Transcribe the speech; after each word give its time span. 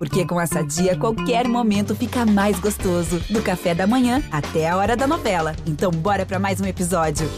Porque 0.00 0.24
com 0.24 0.40
essa 0.40 0.64
dia, 0.64 0.96
qualquer 0.96 1.46
momento 1.46 1.94
fica 1.94 2.24
mais 2.24 2.58
gostoso. 2.58 3.20
Do 3.28 3.42
café 3.42 3.74
da 3.74 3.86
manhã 3.86 4.22
até 4.32 4.66
a 4.66 4.74
hora 4.74 4.96
da 4.96 5.06
novela. 5.06 5.54
Então, 5.66 5.90
bora 5.90 6.24
para 6.24 6.38
mais 6.38 6.58
um 6.58 6.64
episódio. 6.64 7.28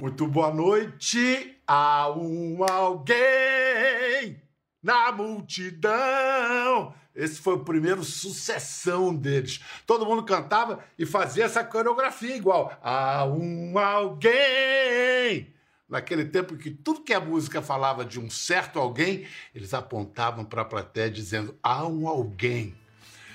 Muito 0.00 0.28
boa 0.28 0.54
noite. 0.54 1.56
Há 1.66 2.08
um 2.16 2.62
alguém 2.62 4.40
na 4.80 5.10
multidão. 5.10 6.94
Esse 7.14 7.40
foi 7.40 7.54
o 7.54 7.64
primeiro 7.64 8.02
sucessão 8.02 9.14
deles. 9.14 9.60
Todo 9.86 10.06
mundo 10.06 10.22
cantava 10.22 10.82
e 10.98 11.04
fazia 11.04 11.44
essa 11.44 11.62
coreografia 11.62 12.34
igual. 12.34 12.76
Há 12.82 13.24
um 13.26 13.78
alguém. 13.78 15.52
Naquele 15.88 16.24
tempo 16.24 16.56
que 16.56 16.70
tudo 16.70 17.02
que 17.02 17.12
a 17.12 17.20
música 17.20 17.60
falava 17.60 18.02
de 18.02 18.18
um 18.18 18.30
certo 18.30 18.78
alguém, 18.78 19.26
eles 19.54 19.74
apontavam 19.74 20.42
para 20.42 20.62
a 20.62 20.64
plateia 20.64 21.10
dizendo: 21.10 21.54
há 21.62 21.86
um 21.86 22.08
alguém. 22.08 22.74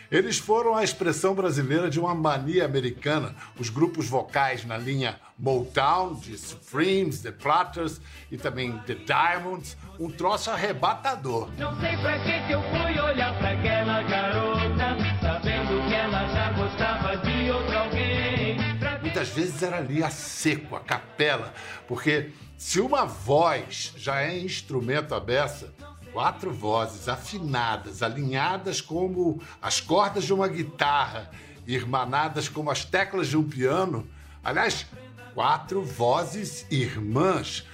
Eles 0.10 0.38
foram 0.38 0.76
a 0.76 0.84
expressão 0.84 1.36
brasileira 1.36 1.90
de 1.90 2.00
uma 2.00 2.16
mania 2.16 2.64
americana. 2.64 3.36
Os 3.60 3.70
grupos 3.70 4.08
vocais 4.08 4.64
na 4.64 4.78
linha 4.78 5.20
Motown, 5.38 6.16
de 6.16 6.38
Supremes, 6.38 7.22
The 7.22 7.32
Platters 7.32 8.00
e 8.32 8.38
também 8.38 8.78
The 8.80 8.96
Diamonds, 8.96 9.78
um 10.00 10.10
troço 10.10 10.50
arrebatador. 10.50 11.50
Não 11.58 11.78
sei 11.80 11.98
pra 11.98 12.20
que, 12.20 12.48
que 12.48 12.54
eu 12.54 12.62
fui 12.62 13.00
olhar 13.00 13.38
pra 13.38 13.52
aquela 13.52 14.02
garota, 14.04 14.98
sabendo 15.22 15.88
que 15.88 15.94
ela 15.94 16.28
já 16.28 16.52
gostava 16.54 17.18
de 17.18 17.52
outro 17.52 17.78
alguém. 17.78 18.58
Pra... 18.80 19.00
Muitas 19.00 19.30
vezes 19.30 19.62
era 19.62 19.78
ali 19.78 20.02
a 20.02 20.10
seco, 20.10 20.76
a 20.76 20.80
capela, 20.80 21.54
porque 21.88 22.32
se 22.58 22.80
uma 22.80 23.06
voz 23.06 23.94
já 23.98 24.22
é 24.22 24.40
instrumento 24.40 25.14
à 25.14 25.20
beça, 25.20 25.74
quatro 26.18 26.52
vozes 26.52 27.08
afinadas, 27.08 28.02
alinhadas 28.02 28.82
como 28.82 29.40
as 29.62 29.80
cordas 29.80 30.24
de 30.24 30.34
uma 30.34 30.48
guitarra, 30.48 31.30
irmanadas 31.68 32.50
como 32.50 32.72
as 32.72 32.84
teclas 32.84 33.28
de 33.28 33.38
um 33.38 33.44
piano. 33.44 34.10
Aliás, 34.44 34.88
quatro 35.36 35.84
vozes 35.84 36.66
irmãs, 36.72 37.68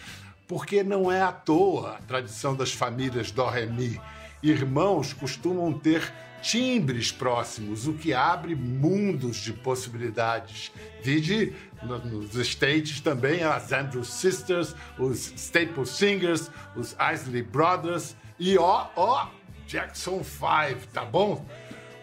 porque 0.46 0.84
não 0.84 1.10
é 1.10 1.22
à 1.22 1.32
toa 1.32 1.94
a 1.94 2.02
tradição 2.02 2.54
das 2.54 2.74
famílias 2.74 3.32
do 3.32 3.46
ré 3.46 3.66
mi. 3.66 3.98
Irmãos 4.44 5.14
costumam 5.14 5.72
ter 5.72 6.12
timbres 6.42 7.14
próximos, 7.14 7.88
o 7.88 7.94
que 7.94 8.14
abre 8.14 8.56
mundos 8.56 9.38
de 9.38 9.54
possibilidades. 9.54 10.70
Vide 11.02 11.56
nos 11.82 12.36
States 12.36 13.00
também 13.00 13.42
as 13.42 13.72
Andrew 13.72 14.04
Sisters, 14.04 14.76
os 15.00 15.32
Staple 15.38 15.86
Singers, 15.86 16.52
os 16.76 16.94
Isley 17.14 17.42
Brothers 17.42 18.18
e 18.40 18.58
ó, 18.58 18.88
ó, 18.96 19.28
Jackson 19.68 20.24
5, 20.24 20.88
tá 20.92 21.06
bom? 21.06 21.46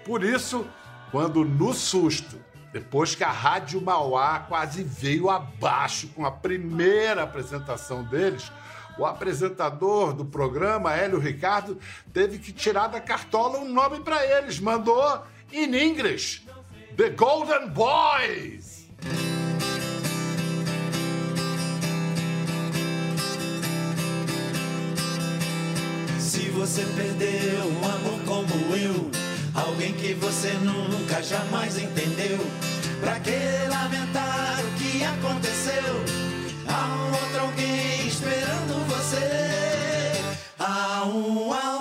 Por 0.04 0.24
isso, 0.24 0.66
quando 1.10 1.44
no 1.44 1.74
susto, 1.74 2.40
depois 2.72 3.14
que 3.14 3.24
a 3.24 3.30
Rádio 3.30 3.80
Mauá 3.80 4.40
quase 4.40 4.82
veio 4.82 5.28
abaixo 5.28 6.08
com 6.08 6.24
a 6.24 6.30
primeira 6.30 7.24
apresentação 7.24 8.04
deles, 8.04 8.50
o 8.98 9.04
apresentador 9.04 10.12
do 10.12 10.24
programa, 10.24 10.94
Hélio 10.94 11.18
Ricardo, 11.18 11.78
teve 12.12 12.38
que 12.38 12.52
tirar 12.52 12.88
da 12.88 13.00
cartola 13.00 13.58
um 13.58 13.72
nome 13.72 14.00
para 14.00 14.24
eles. 14.24 14.60
Mandou 14.60 15.22
in 15.52 15.74
English: 15.74 16.46
The 16.96 17.10
Golden 17.10 17.70
Boys. 17.70 18.69
Você 26.60 26.84
perdeu 26.94 27.64
um 27.64 27.84
amor 27.86 28.20
como 28.26 28.76
eu, 28.76 29.10
alguém 29.54 29.94
que 29.94 30.12
você 30.12 30.52
nunca 30.62 31.22
jamais 31.22 31.78
entendeu, 31.78 32.38
pra 33.00 33.18
que 33.18 33.30
lamentar 33.66 34.60
o 34.60 34.78
que 34.78 35.02
aconteceu? 35.02 36.04
Há 36.68 36.84
um 36.84 37.12
outro 37.12 37.40
alguém 37.40 38.06
esperando 38.06 38.86
você. 38.88 40.20
Há 40.58 41.06
um 41.06 41.50
alguém 41.50 41.79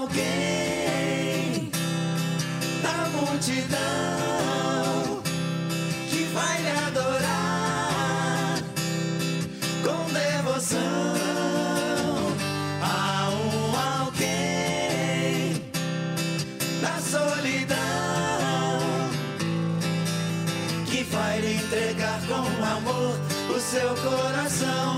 seu 23.70 23.90
coração. 23.98 24.98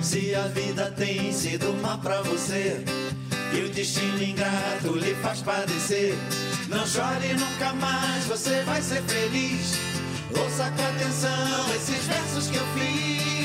Se 0.00 0.34
a 0.34 0.46
vida 0.48 0.90
tem 0.96 1.30
sido 1.30 1.74
má 1.82 1.98
pra 1.98 2.22
você 2.22 2.82
e 3.52 3.64
o 3.64 3.68
destino 3.68 4.22
ingrato 4.22 4.96
lhe 4.96 5.14
faz 5.16 5.42
padecer, 5.42 6.14
não 6.68 6.86
chore 6.86 7.34
nunca 7.34 7.74
mais, 7.74 8.24
você 8.24 8.62
vai 8.62 8.80
ser 8.80 9.02
feliz. 9.02 9.74
Ouça 10.30 10.70
com 10.70 10.82
atenção 10.82 11.74
esses 11.76 12.02
versos 12.06 12.46
que 12.46 12.56
eu 12.56 12.66
fiz. 12.74 13.37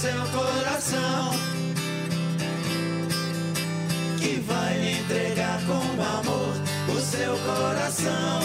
Seu 0.00 0.24
coração. 0.32 1.30
Que 4.18 4.40
vai 4.40 4.78
lhe 4.78 4.92
entregar 4.98 5.60
com 5.66 6.02
amor 6.02 6.54
o 6.88 7.00
seu 7.00 7.36
coração. 7.36 8.40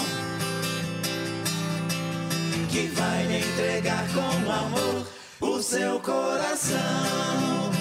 Que 2.69 2.87
vai 2.87 3.25
lhe 3.27 3.37
entregar 3.39 4.05
com 4.13 4.51
amor 4.51 5.07
o 5.39 5.61
seu 5.61 5.97
coração. 6.01 7.71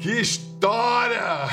Que 0.00 0.20
história! 0.20 1.48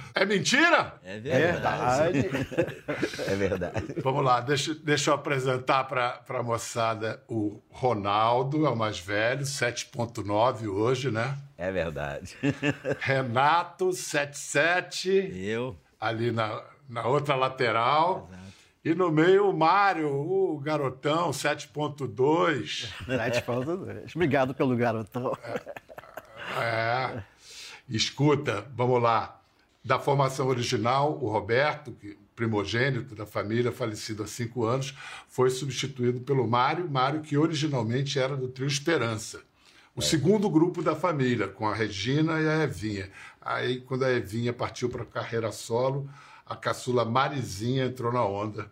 É 0.18 0.24
mentira? 0.24 0.94
É 1.04 1.20
Verdade. 1.20 2.30
É 3.28 3.34
verdade. 3.34 3.94
Vamos 4.02 4.24
lá, 4.24 4.40
deixa, 4.40 4.74
deixa 4.74 5.10
eu 5.10 5.14
apresentar 5.14 5.84
para 5.84 6.22
a 6.26 6.42
moçada 6.42 7.22
o 7.28 7.60
Ronaldo, 7.68 8.66
é 8.66 8.70
o 8.70 8.76
mais 8.76 8.98
velho, 8.98 9.42
7,9 9.42 10.68
hoje, 10.68 11.10
né? 11.10 11.36
É 11.58 11.70
verdade. 11.70 12.34
Renato, 13.00 13.88
7,7, 13.90 15.36
Eu. 15.36 15.76
ali 16.00 16.30
na, 16.32 16.62
na 16.88 17.06
outra 17.06 17.34
lateral. 17.34 18.30
E 18.82 18.94
no 18.94 19.10
meio 19.10 19.50
o 19.50 19.52
Mário, 19.56 20.08
o 20.08 20.58
garotão, 20.60 21.30
7,2. 21.30 22.88
Sete 23.04 23.42
pontos. 23.42 23.76
Obrigado 24.16 24.54
pelo 24.54 24.76
garotão. 24.76 25.36
É. 26.58 27.22
Escuta, 27.88 28.64
vamos 28.74 29.02
lá. 29.02 29.40
Da 29.86 30.00
formação 30.00 30.48
original, 30.48 31.16
o 31.22 31.28
Roberto, 31.28 31.92
que 31.92 32.18
primogênito 32.34 33.14
da 33.14 33.24
família, 33.24 33.70
falecido 33.70 34.24
há 34.24 34.26
cinco 34.26 34.64
anos, 34.64 34.92
foi 35.28 35.48
substituído 35.48 36.18
pelo 36.22 36.44
Mário, 36.44 36.90
Mário 36.90 37.20
que 37.20 37.38
originalmente 37.38 38.18
era 38.18 38.36
do 38.36 38.48
trio 38.48 38.66
Esperança. 38.66 39.42
O 39.94 40.02
segundo 40.02 40.50
grupo 40.50 40.82
da 40.82 40.96
família, 40.96 41.46
com 41.46 41.68
a 41.68 41.72
Regina 41.72 42.40
e 42.40 42.48
a 42.48 42.64
Evinha. 42.64 43.08
Aí, 43.40 43.80
quando 43.80 44.04
a 44.04 44.10
Evinha 44.10 44.52
partiu 44.52 44.88
para 44.88 45.04
a 45.04 45.06
carreira 45.06 45.52
solo, 45.52 46.10
a 46.44 46.56
caçula 46.56 47.04
Marizinha 47.04 47.86
entrou 47.86 48.12
na 48.12 48.24
onda. 48.24 48.68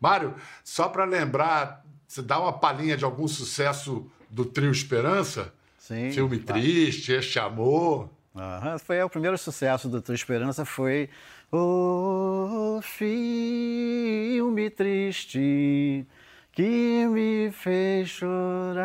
Mário, 0.00 0.34
só 0.64 0.88
para 0.88 1.04
lembrar, 1.04 1.84
você 2.08 2.22
dá 2.22 2.40
uma 2.40 2.54
palhinha 2.54 2.96
de 2.96 3.04
algum 3.04 3.28
sucesso 3.28 4.10
do 4.30 4.46
trio 4.46 4.70
Esperança? 4.70 5.52
Sim. 5.78 6.10
Filme 6.10 6.38
claro. 6.38 6.58
triste, 6.58 7.12
Este 7.12 7.38
Amor. 7.38 8.08
Aham, 8.36 8.78
Foi 8.78 9.00
o 9.02 9.08
primeiro 9.08 9.38
sucesso 9.38 9.88
do 9.88 10.02
Tua 10.02 10.14
Esperança 10.14 10.64
foi 10.64 11.08
O 11.52 12.80
filme 12.82 14.68
triste 14.70 16.06
que 16.52 17.06
me 17.06 17.50
fez 17.52 18.08
chorar. 18.08 18.84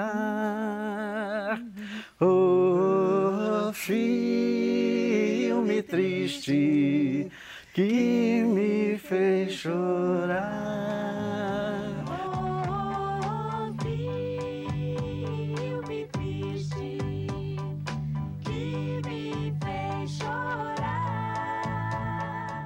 Oh, 2.20 3.72
filme 3.74 5.82
triste 5.84 7.32
que 7.74 8.44
me 8.44 8.98
fez 8.98 9.54
chorar. 9.54 11.19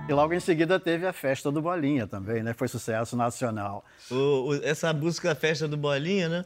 E 0.08 0.14
logo 0.14 0.34
em 0.34 0.40
seguida 0.40 0.80
teve 0.80 1.08
a 1.08 1.14
festa 1.14 1.50
do 1.52 1.62
Bolinha 1.62 2.06
também, 2.06 2.44
né? 2.44 2.54
Foi 2.54 2.68
sucesso 2.68 3.16
nacional. 3.16 3.86
O- 4.12 4.50
o- 4.50 4.56
essa 4.64 4.92
música 4.94 5.34
Festa 5.34 5.68
do 5.68 5.78
Bolinha, 5.78 6.28
né? 6.28 6.46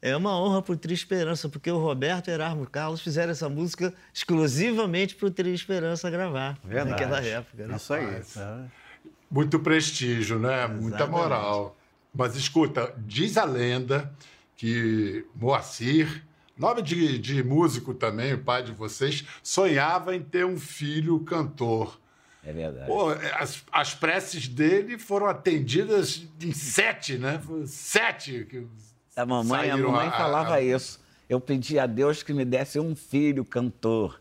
É 0.00 0.14
uma 0.16 0.38
honra 0.38 0.62
pro 0.62 0.76
Tri 0.76 0.94
Esperança, 0.94 1.48
porque 1.48 1.70
o 1.70 1.78
Roberto 1.78 2.28
e 2.28 2.30
Erasmo 2.30 2.66
Carlos 2.68 3.00
fizeram 3.00 3.32
essa 3.32 3.48
música 3.48 3.92
exclusivamente 4.14 5.14
pro 5.16 5.30
Tri 5.30 5.52
Esperança 5.54 6.08
gravar. 6.10 6.58
Verdade. 6.62 6.90
Naquela 6.90 7.20
época. 7.24 7.66
Né? 7.66 7.76
Isso 7.76 7.92
aí. 7.94 8.20
Tá? 8.34 8.64
Muito 9.30 9.58
prestígio, 9.58 10.38
né? 10.38 10.66
Muita 10.68 10.98
Exatamente. 10.98 11.10
moral. 11.10 11.76
Mas 12.14 12.36
escuta, 12.36 12.94
diz 12.98 13.36
a 13.36 13.44
lenda 13.44 14.12
que 14.56 15.24
Moacir, 15.34 16.24
nome 16.56 16.82
de, 16.82 17.18
de 17.18 17.42
músico 17.42 17.92
também, 17.94 18.34
o 18.34 18.38
pai 18.38 18.62
de 18.62 18.72
vocês, 18.72 19.24
sonhava 19.42 20.14
em 20.14 20.22
ter 20.22 20.44
um 20.46 20.58
filho 20.58 21.18
cantor. 21.20 21.98
É 22.48 22.52
verdade. 22.52 22.86
Pô, 22.86 23.10
as, 23.38 23.62
as 23.70 23.94
preces 23.94 24.48
dele 24.48 24.98
foram 24.98 25.26
atendidas 25.26 26.26
em 26.40 26.52
sete, 26.52 27.18
né? 27.18 27.38
Sete. 27.66 28.46
que 28.48 28.66
A 29.14 29.26
mamãe, 29.26 29.70
a 29.70 29.76
mamãe 29.76 30.08
a- 30.08 30.12
falava 30.12 30.54
a- 30.54 30.60
isso. 30.62 30.98
Eu 31.28 31.38
pedi 31.40 31.78
a 31.78 31.84
Deus 31.86 32.22
que 32.22 32.32
me 32.32 32.46
desse 32.46 32.80
um 32.80 32.96
filho 32.96 33.44
cantor. 33.44 34.18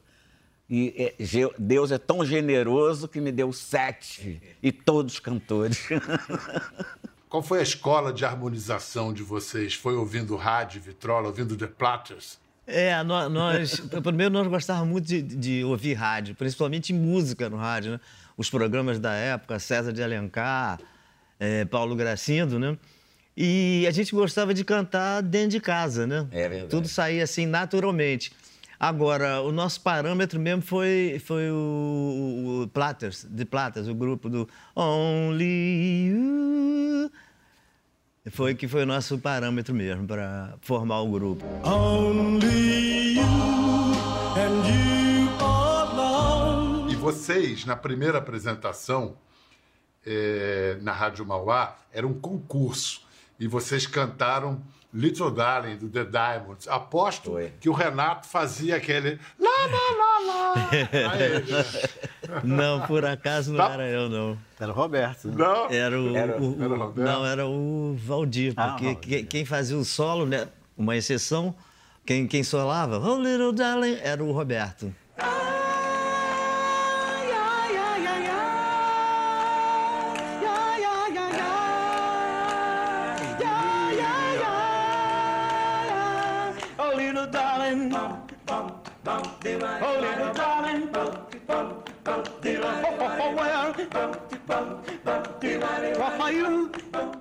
E 0.69 0.93
é, 1.17 1.49
Deus 1.57 1.89
é 1.93 1.97
tão 1.97 2.25
generoso 2.25 3.07
que 3.07 3.21
me 3.21 3.31
deu 3.31 3.53
sete, 3.53 4.41
e 4.61 4.69
todos 4.73 5.17
cantores. 5.21 5.87
Qual 7.29 7.41
foi 7.41 7.59
a 7.59 7.63
escola 7.63 8.11
de 8.11 8.25
harmonização 8.25 9.13
de 9.13 9.23
vocês? 9.23 9.73
Foi 9.73 9.95
ouvindo 9.95 10.35
rádio, 10.35 10.81
vitrola, 10.81 11.27
ouvindo 11.27 11.55
The 11.55 11.67
Platters? 11.67 12.37
É, 12.67 13.01
nó- 13.03 13.29
nós, 13.29 13.79
primeiro 14.03 14.33
nós 14.33 14.45
gostávamos 14.47 14.89
muito 14.91 15.05
de, 15.07 15.21
de 15.21 15.63
ouvir 15.63 15.93
rádio, 15.93 16.35
principalmente 16.35 16.91
música 16.91 17.49
no 17.49 17.55
rádio, 17.55 17.93
né? 17.93 17.99
Os 18.35 18.49
programas 18.49 18.99
da 18.99 19.13
época, 19.13 19.57
César 19.57 19.93
de 19.93 20.03
Alencar, 20.03 20.77
eh, 21.39 21.63
Paulo 21.65 21.95
Gracindo, 21.95 22.59
né? 22.59 22.77
E 23.35 23.85
a 23.87 23.91
gente 23.91 24.13
gostava 24.13 24.53
de 24.53 24.63
cantar 24.65 25.21
dentro 25.23 25.49
de 25.51 25.59
casa, 25.61 26.05
né? 26.05 26.27
É 26.31 26.49
verdade. 26.49 26.69
Tudo 26.69 26.87
saía 26.87 27.23
assim 27.23 27.45
naturalmente. 27.45 28.31
Agora, 28.79 29.41
o 29.41 29.51
nosso 29.51 29.81
parâmetro 29.81 30.39
mesmo 30.39 30.61
foi, 30.61 31.19
foi 31.25 31.49
o, 31.49 32.63
o 32.63 32.67
Platters, 32.67 33.25
de 33.29 33.43
Platters, 33.45 33.87
o 33.87 33.95
grupo 33.95 34.29
do 34.29 34.47
Only 34.75 36.07
You. 36.09 37.11
Foi 38.31 38.55
que 38.55 38.67
foi 38.67 38.83
o 38.83 38.85
nosso 38.85 39.17
parâmetro 39.19 39.73
mesmo 39.73 40.07
para 40.07 40.55
formar 40.61 41.01
o 41.01 41.11
grupo. 41.11 41.45
Only 41.63 43.17
you 43.17 43.23
and 44.35 44.67
you 44.67 45.45
alone. 45.45 46.91
E 46.91 46.95
vocês, 46.95 47.65
na 47.65 47.75
primeira 47.75 48.17
apresentação 48.17 49.15
eh, 50.05 50.77
na 50.81 50.91
Rádio 50.91 51.25
Mauá, 51.25 51.77
era 51.91 52.07
um 52.07 52.13
concurso. 52.13 53.01
E 53.39 53.47
vocês 53.47 53.85
cantaram 53.85 54.61
Little 54.93 55.31
Darling, 55.31 55.75
do 55.77 55.89
The 55.89 56.05
Diamonds. 56.05 56.67
Aposto 56.67 57.31
Foi. 57.31 57.51
que 57.59 57.69
o 57.69 57.73
Renato 57.73 58.27
fazia 58.27 58.77
aquele 58.77 59.19
lá, 59.39 59.49
lá, 59.67 59.97
lá, 59.97 60.53
lá. 60.53 60.53
Aí, 61.13 62.43
Não, 62.43 62.81
por 62.87 63.05
acaso 63.05 63.51
não 63.51 63.57
Tá. 63.57 63.73
era 63.73 63.87
eu, 63.89 64.09
não. 64.09 64.37
Era 64.59 64.71
o 64.71 64.75
Roberto. 64.75 65.27
né? 65.27 65.35
não, 65.37 65.69
Era 65.69 66.01
o. 66.01 66.15
Era- 66.15 66.41
o- 66.41 66.63
era 66.63 66.73
o 66.73 66.77
Roberto? 66.77 67.07
não, 67.11 67.25
era 67.25 67.45
o 67.45 67.95
Valdir, 67.97 68.53
Ah, 68.57 68.69
porque 68.69 68.85
Valdir. 68.85 69.01
que- 69.01 69.23
quem 69.23 69.45
fazia 69.45 69.77
o 69.77 69.85
solo, 69.85 70.25
né, 70.25 70.47
uma 70.77 70.95
exceção, 70.95 71.53
quem, 72.05 72.25
quem 72.27 72.43
solava, 72.43 72.97
Oh 72.99 73.19
Little 73.21 73.51
Darling, 73.51 73.97
era 74.01 74.23
o 74.23 74.31
Roberto. 74.31 74.93
Little 89.21 90.33
darling. 90.33 90.89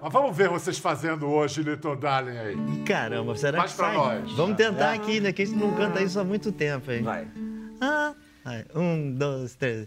Mas 0.01 0.13
vamos 0.13 0.37
ver 0.37 0.49
vocês 0.49 0.79
fazendo 0.79 1.27
hoje 1.29 1.63
Little 1.63 1.97
Darling 1.97 2.39
aí. 2.39 2.57
E 2.75 2.83
caramba, 2.85 3.35
será 3.37 3.59
Faz 3.59 3.73
que 3.73 3.77
pra 3.79 3.87
sai? 3.89 3.97
nós. 3.97 4.33
Vamos 4.33 4.57
tentar 4.57 4.93
aqui, 4.93 5.21
né? 5.21 5.33
Que 5.33 5.43
a 5.43 5.47
gente 5.47 5.59
não 5.59 5.75
canta 5.75 6.01
isso 6.03 6.19
há 6.21 6.25
muito 6.25 6.53
tempo, 6.53 6.91
hein? 6.91 7.03
Vai. 7.03 7.27
Ah, 7.81 8.15
vai. 8.45 8.65
Um, 8.75 9.13
dois, 9.15 9.55
três. 9.57 9.87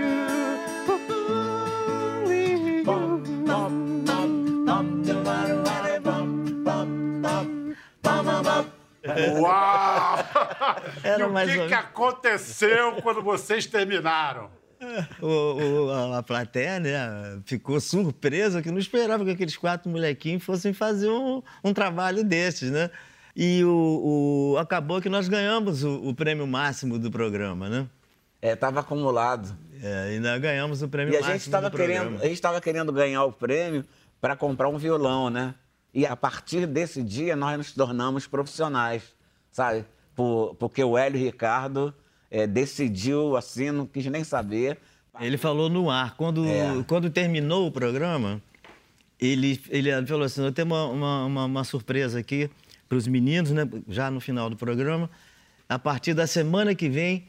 Uau! 9.39 10.17
Era 11.03 11.23
e 11.23 11.25
o 11.27 11.31
mais 11.31 11.51
que, 11.51 11.59
ou 11.59 11.67
que 11.67 11.73
aconteceu 11.73 12.93
quando 13.01 13.21
vocês 13.21 13.65
terminaram? 13.65 14.49
O, 15.21 15.27
o- 15.27 15.91
a- 15.91 16.17
a 16.19 16.23
plateia, 16.23 16.79
né, 16.79 17.39
ficou 17.45 17.79
surpresa 17.79 18.61
que 18.61 18.71
não 18.71 18.79
esperava 18.79 19.23
que 19.23 19.29
aqueles 19.31 19.55
quatro 19.55 19.89
molequinhos 19.89 20.43
fossem 20.43 20.73
fazer 20.73 21.07
um, 21.09 21.43
um 21.63 21.71
trabalho 21.73 22.23
desses, 22.23 22.71
né? 22.71 22.89
E 23.35 23.63
o, 23.63 24.53
o- 24.53 24.57
acabou 24.57 24.99
que 24.99 25.07
nós 25.07 25.27
ganhamos 25.29 25.83
o, 25.83 26.09
o 26.09 26.15
prêmio 26.15 26.47
máximo 26.47 26.97
do 26.97 27.11
programa, 27.11 27.69
né? 27.69 27.87
É, 28.41 28.55
tava 28.55 28.79
acumulado. 28.79 29.55
É, 29.83 30.09
ainda 30.13 30.35
ganhamos 30.39 30.81
o 30.81 30.87
prêmio 30.87 31.13
E 31.13 31.17
a 31.17 31.19
máximo 31.19 31.33
gente 31.37 31.45
estava 31.45 31.69
do 31.69 31.77
querendo, 31.77 31.97
programa. 31.99 32.19
a 32.23 32.25
gente 32.25 32.33
estava 32.33 32.59
querendo 32.61 32.91
ganhar 32.91 33.23
o 33.23 33.31
prêmio 33.31 33.85
para 34.19 34.35
comprar 34.35 34.67
um 34.67 34.77
violão, 34.79 35.29
né? 35.29 35.53
E 35.93 36.05
a 36.05 36.15
partir 36.15 36.65
desse 36.65 37.03
dia 37.03 37.35
nós 37.35 37.57
nos 37.57 37.71
tornamos 37.73 38.25
profissionais, 38.27 39.03
sabe? 39.51 39.85
Por- 40.15 40.55
porque 40.55 40.83
o 40.83 40.97
Hélio 40.97 41.19
Ricardo 41.19 41.93
eh, 42.29 42.47
decidiu 42.47 43.35
assim, 43.35 43.71
não 43.71 43.85
quis 43.85 44.05
nem 44.05 44.23
saber. 44.23 44.77
Ele 45.19 45.37
falou 45.37 45.69
no 45.69 45.89
ar. 45.89 46.15
Quando, 46.15 46.45
É. 46.45 46.83
quando 46.87 47.09
terminou 47.09 47.67
o 47.67 47.71
programa, 47.71 48.41
ele, 49.19 49.61
ele 49.69 50.05
falou 50.07 50.23
assim: 50.23 50.43
eu 50.43 50.51
tenho 50.51 50.67
uma, 50.67 50.85
uma, 50.85 51.25
uma- 51.25 51.45
uma 51.45 51.63
surpresa 51.65 52.19
aqui 52.19 52.49
para 52.87 52.97
os 52.97 53.07
meninos, 53.07 53.51
né? 53.51 53.67
Já 53.87 54.09
no 54.09 54.21
final 54.21 54.49
do 54.49 54.55
programa. 54.55 55.09
A 55.67 55.77
partir 55.79 56.13
da 56.13 56.25
semana 56.27 56.73
que 56.75 56.89
vem, 56.89 57.25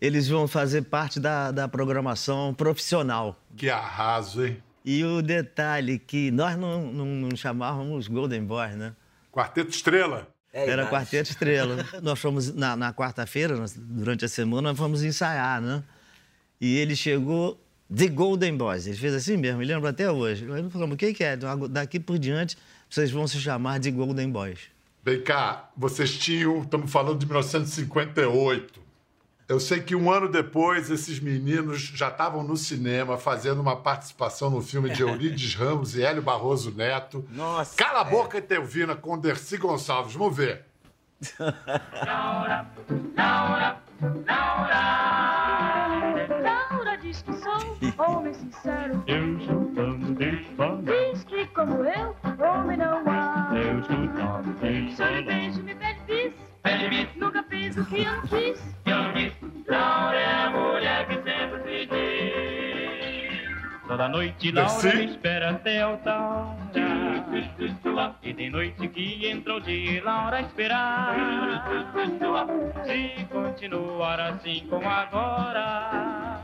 eles 0.00 0.28
vão 0.28 0.46
fazer 0.46 0.82
parte 0.82 1.18
da, 1.18 1.50
da 1.50 1.66
programação 1.68 2.52
profissional. 2.54 3.38
Que 3.56 3.68
arraso, 3.70 4.44
hein? 4.46 4.62
E 4.86 5.02
o 5.04 5.20
detalhe 5.20 5.98
que 5.98 6.30
nós 6.30 6.56
não, 6.56 6.92
não, 6.92 7.06
não 7.06 7.36
chamávamos 7.36 8.06
Golden 8.06 8.44
Boy, 8.44 8.68
né? 8.76 8.94
Quarteto 9.32 9.70
Estrela. 9.70 10.28
É, 10.52 10.70
Era 10.70 10.84
mas- 10.84 10.92
Quarteto 10.92 11.30
Estrela. 11.30 11.84
nós 12.00 12.16
fomos, 12.20 12.54
na, 12.54 12.76
na 12.76 12.94
quarta-feira, 12.94 13.56
durante 13.76 14.24
a 14.24 14.28
semana, 14.28 14.68
nós 14.68 14.78
fomos 14.78 15.02
ensaiar, 15.02 15.60
né? 15.60 15.82
E 16.60 16.76
ele 16.78 16.94
chegou 16.94 17.60
The 17.94 18.06
Golden 18.06 18.56
Boys. 18.56 18.86
Ele 18.86 18.96
fez 18.96 19.12
assim 19.12 19.36
mesmo, 19.36 19.58
me 19.58 19.64
lembro 19.64 19.88
até 19.88 20.08
hoje. 20.10 20.44
Nós 20.44 20.72
falamos, 20.72 20.94
o 20.94 20.96
que, 20.96 21.12
que 21.12 21.24
é? 21.24 21.34
Então, 21.34 21.68
Daqui 21.68 21.98
por 21.98 22.16
diante, 22.16 22.56
vocês 22.88 23.10
vão 23.10 23.26
se 23.26 23.40
chamar 23.40 23.80
de 23.80 23.90
Golden 23.90 24.30
Boys. 24.30 24.60
Vem 25.04 25.20
cá, 25.20 25.68
vocês 25.76 26.16
tinham, 26.16 26.62
estamos 26.62 26.90
falando 26.92 27.18
de 27.18 27.26
1958. 27.26 28.85
Eu 29.48 29.60
sei 29.60 29.80
que 29.80 29.94
um 29.94 30.10
ano 30.10 30.28
depois, 30.28 30.90
esses 30.90 31.20
meninos 31.20 31.80
já 31.80 32.08
estavam 32.08 32.42
no 32.42 32.56
cinema 32.56 33.16
fazendo 33.16 33.60
uma 33.60 33.76
participação 33.76 34.50
no 34.50 34.60
filme 34.60 34.90
de 34.90 35.02
Eurides 35.02 35.54
Ramos 35.56 35.94
e 35.94 36.02
Hélio 36.02 36.20
Barroso 36.20 36.72
Neto. 36.72 37.24
Nossa, 37.30 37.76
Cala 37.76 38.02
a 38.02 38.08
é. 38.08 38.10
boca, 38.10 38.42
Teuvina, 38.42 38.96
com 38.96 39.16
Dercy 39.16 39.56
Gonçalves. 39.56 40.14
Vamos 40.14 40.36
ver. 40.36 40.64
noite 64.16 64.50
Laura 64.50 64.94
me 64.94 65.04
espera 65.04 65.50
até 65.50 65.82
alta 65.82 66.18
hora. 66.18 66.56
E 68.22 68.32
tem 68.32 68.50
noite 68.50 68.88
que 68.88 69.26
entra 69.26 69.56
o 69.56 69.60
dia 69.60 69.98
e 69.98 70.00
Laura 70.00 70.40
esperar. 70.40 71.14
Se 72.84 73.24
continuar 73.26 74.20
assim 74.20 74.66
como 74.70 74.88
agora, 74.88 76.40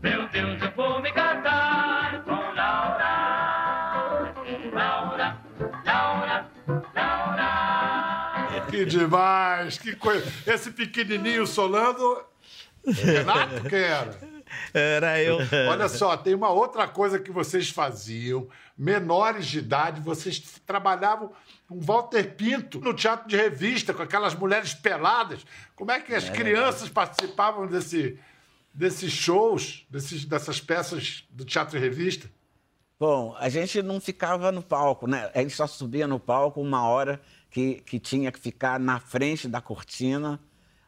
meu 0.00 0.28
Deus, 0.28 0.62
eu 0.62 0.70
vou 0.76 1.02
me 1.02 1.10
casar 1.12 2.22
com 2.22 2.54
Laura. 2.54 4.32
Laura, 4.72 5.36
Laura, 5.84 6.46
Laura. 6.94 8.66
Que 8.70 8.84
demais, 8.84 9.78
que 9.78 9.96
coisa. 9.96 10.30
Esse 10.46 10.70
pequenininho 10.70 11.46
solando. 11.46 12.24
Renato, 12.86 13.68
quem 13.68 13.78
era? 13.80 14.27
Era 14.72 15.22
eu. 15.22 15.38
Olha 15.68 15.88
só, 15.88 16.16
tem 16.16 16.34
uma 16.34 16.50
outra 16.50 16.86
coisa 16.86 17.18
que 17.18 17.30
vocês 17.30 17.70
faziam. 17.70 18.48
Menores 18.76 19.46
de 19.46 19.58
idade, 19.58 20.00
vocês 20.00 20.40
trabalhavam 20.66 21.32
com 21.68 21.80
Walter 21.80 22.34
Pinto 22.34 22.80
no 22.80 22.94
teatro 22.94 23.28
de 23.28 23.36
revista, 23.36 23.92
com 23.92 24.02
aquelas 24.02 24.34
mulheres 24.34 24.72
peladas. 24.74 25.44
Como 25.74 25.90
é 25.90 26.00
que 26.00 26.14
as 26.14 26.30
crianças 26.30 26.88
participavam 26.88 27.66
desse, 27.66 28.18
desses 28.72 29.12
shows, 29.12 29.86
desses, 29.90 30.24
dessas 30.24 30.60
peças 30.60 31.24
do 31.30 31.44
teatro 31.44 31.78
de 31.78 31.84
revista? 31.84 32.30
Bom, 33.00 33.36
a 33.38 33.48
gente 33.48 33.80
não 33.80 34.00
ficava 34.00 34.50
no 34.50 34.60
palco, 34.60 35.06
né? 35.06 35.30
A 35.32 35.40
gente 35.40 35.54
só 35.54 35.68
subia 35.68 36.06
no 36.06 36.18
palco 36.18 36.60
uma 36.60 36.88
hora 36.88 37.20
que, 37.48 37.76
que 37.86 38.00
tinha 38.00 38.32
que 38.32 38.40
ficar 38.40 38.80
na 38.80 38.98
frente 38.98 39.46
da 39.46 39.60
cortina. 39.60 40.40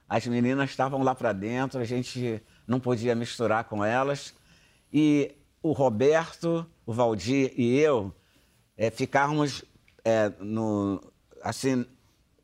As 0.08 0.26
meninas 0.26 0.70
estavam 0.70 1.04
lá 1.04 1.14
para 1.14 1.32
dentro, 1.32 1.80
a 1.80 1.84
gente 1.84 2.42
não 2.70 2.78
podia 2.78 3.16
misturar 3.16 3.64
com 3.64 3.84
elas. 3.84 4.32
E 4.92 5.32
o 5.60 5.72
Roberto, 5.72 6.64
o 6.86 6.92
Valdir 6.92 7.52
e 7.56 7.76
eu 7.80 8.14
eh, 8.78 8.90
ficávamos 8.90 9.64
eh, 10.04 10.30
no, 10.38 11.00
assim, 11.42 11.84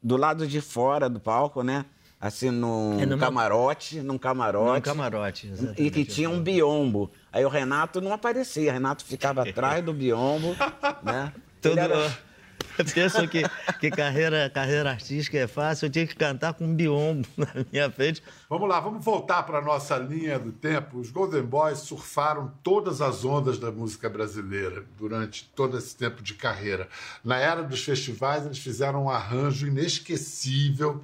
do 0.02 0.16
lado 0.16 0.47
de 0.47 0.61
fora 0.61 1.09
do 1.09 1.21
palco, 1.21 1.62
né? 1.62 1.87
Assim, 2.21 2.50
num 2.50 2.99
É, 3.00 3.06
numa- 3.06 3.18
camarote, 3.21 4.00
num 4.00 4.18
camarote. 4.18 4.75
Num 4.75 4.80
camarote, 4.80 5.47
exatamente. 5.49 5.83
E 5.83 5.90
que 5.90 6.04
tinha 6.04 6.28
um 6.28 6.42
biombo. 6.42 7.11
Aí 7.33 7.45
o 7.45 7.49
Renato 7.49 8.00
não 8.00 8.12
aparecia, 8.12 8.71
o 8.71 8.75
Renato 8.75 9.04
ficava 9.04 9.42
atrás 9.49 9.85
do 9.85 9.92
biombo, 9.92 10.56
né? 11.04 11.33
Todo... 11.61 11.73
Ele 11.73 11.80
era- 11.80 12.18
Pensa 12.95 13.27
que, 13.27 13.43
que 13.81 13.91
carreira, 13.91 14.51
carreira 14.51 14.91
artística 14.91 15.39
é 15.39 15.47
fácil, 15.47 15.87
eu 15.87 15.91
tinha 15.91 16.07
que 16.07 16.15
cantar 16.15 16.55
com 16.55 16.65
um 16.65 16.75
biombo 16.75 17.27
na 17.37 17.49
minha 17.73 17.91
frente. 17.91 18.23
Vamos 18.49 18.69
lá, 18.69 18.81
vamos 18.81 19.05
voltar 19.05 19.43
para 19.45 19.59
a 19.59 19.63
nossa 19.63 19.97
linha 19.97 20.39
do 20.39 20.53
tempo. 20.53 20.99
Os 20.99 21.11
Golden 21.11 21.43
Boys 21.43 21.79
surfaram 21.79 22.53
todas 22.63 23.01
as 23.01 23.25
ondas 23.25 23.59
da 23.59 23.71
música 23.71 24.09
brasileira 24.09 24.85
durante 24.99 25.45
todo 25.55 25.79
esse 25.79 25.97
tempo 25.97 26.23
de 26.23 26.35
carreira. 26.35 26.89
Na 27.25 27.39
era 27.39 27.63
dos 27.63 27.83
festivais, 27.85 28.45
eles 28.45 28.59
fizeram 28.59 29.05
um 29.05 29.11
arranjo 29.11 29.67
inesquecível 29.67 31.01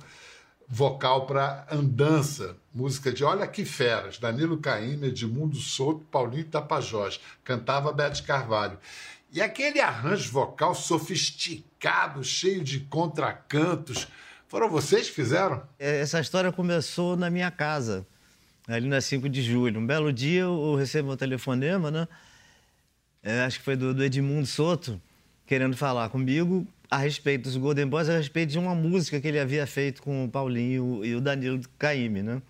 vocal 0.69 1.27
para 1.27 1.67
Andança, 1.71 2.57
música 2.75 3.13
de 3.13 3.23
Olha 3.23 3.47
Que 3.47 3.63
Feras, 3.63 4.19
Danilo 4.19 4.57
Caymmi, 4.57 5.09
Edmundo 5.09 5.57
Souto, 5.57 6.03
Paulinho 6.11 6.47
Tapajós, 6.47 7.21
cantava 7.45 7.93
Bete 7.93 8.23
Carvalho. 8.23 8.79
E 9.33 9.41
aquele 9.41 9.81
arranjo 9.81 10.31
vocal 10.31 10.75
sofisticado, 10.75 12.23
cheio 12.23 12.63
de 12.63 12.81
contracantos, 12.81 14.07
foram 14.47 14.69
vocês 14.69 15.09
que 15.09 15.15
fizeram? 15.15 15.63
É, 15.79 16.01
Essa 16.01 16.21
história 16.21 16.53
começou 16.53 17.17
na 17.17 17.31
minha 17.31 17.51
casa, 17.51 18.07
ali 18.69 18.87
na 18.87 19.01
5 19.01 19.31
de 19.31 19.41
julho. 19.41 19.81
Um 19.81 19.87
belo 19.87 20.13
dia 20.13 20.43
eu 20.43 20.75
recebo 20.75 21.13
um 21.13 21.17
telefonema, 21.17 21.91
né? 21.91 22.07
É, 23.23 23.41
acho 23.45 23.59
que 23.59 23.65
foi 23.65 23.75
do, 23.75 23.95
do 23.95 24.05
Edmundo 24.05 24.47
Soto, 24.47 25.01
querendo 25.47 25.79
falar 25.79 26.11
comigo 26.11 26.67
a 26.91 26.99
respeito 26.99 27.45
dos 27.45 27.57
Golden 27.57 27.87
Boys, 27.87 28.11
a 28.11 28.19
respeito 28.19 28.51
de 28.51 28.59
uma 28.59 28.75
música 28.75 29.19
que 29.19 29.27
ele 29.27 29.41
havia 29.41 29.67
feito 29.67 30.03
com 30.03 30.27
o 30.27 30.29
Paulinho 30.29 31.03
e 31.03 31.15
o 31.15 31.23
Danilo 31.23 31.59
Caymmi, 31.79 32.23
né? 32.23 32.43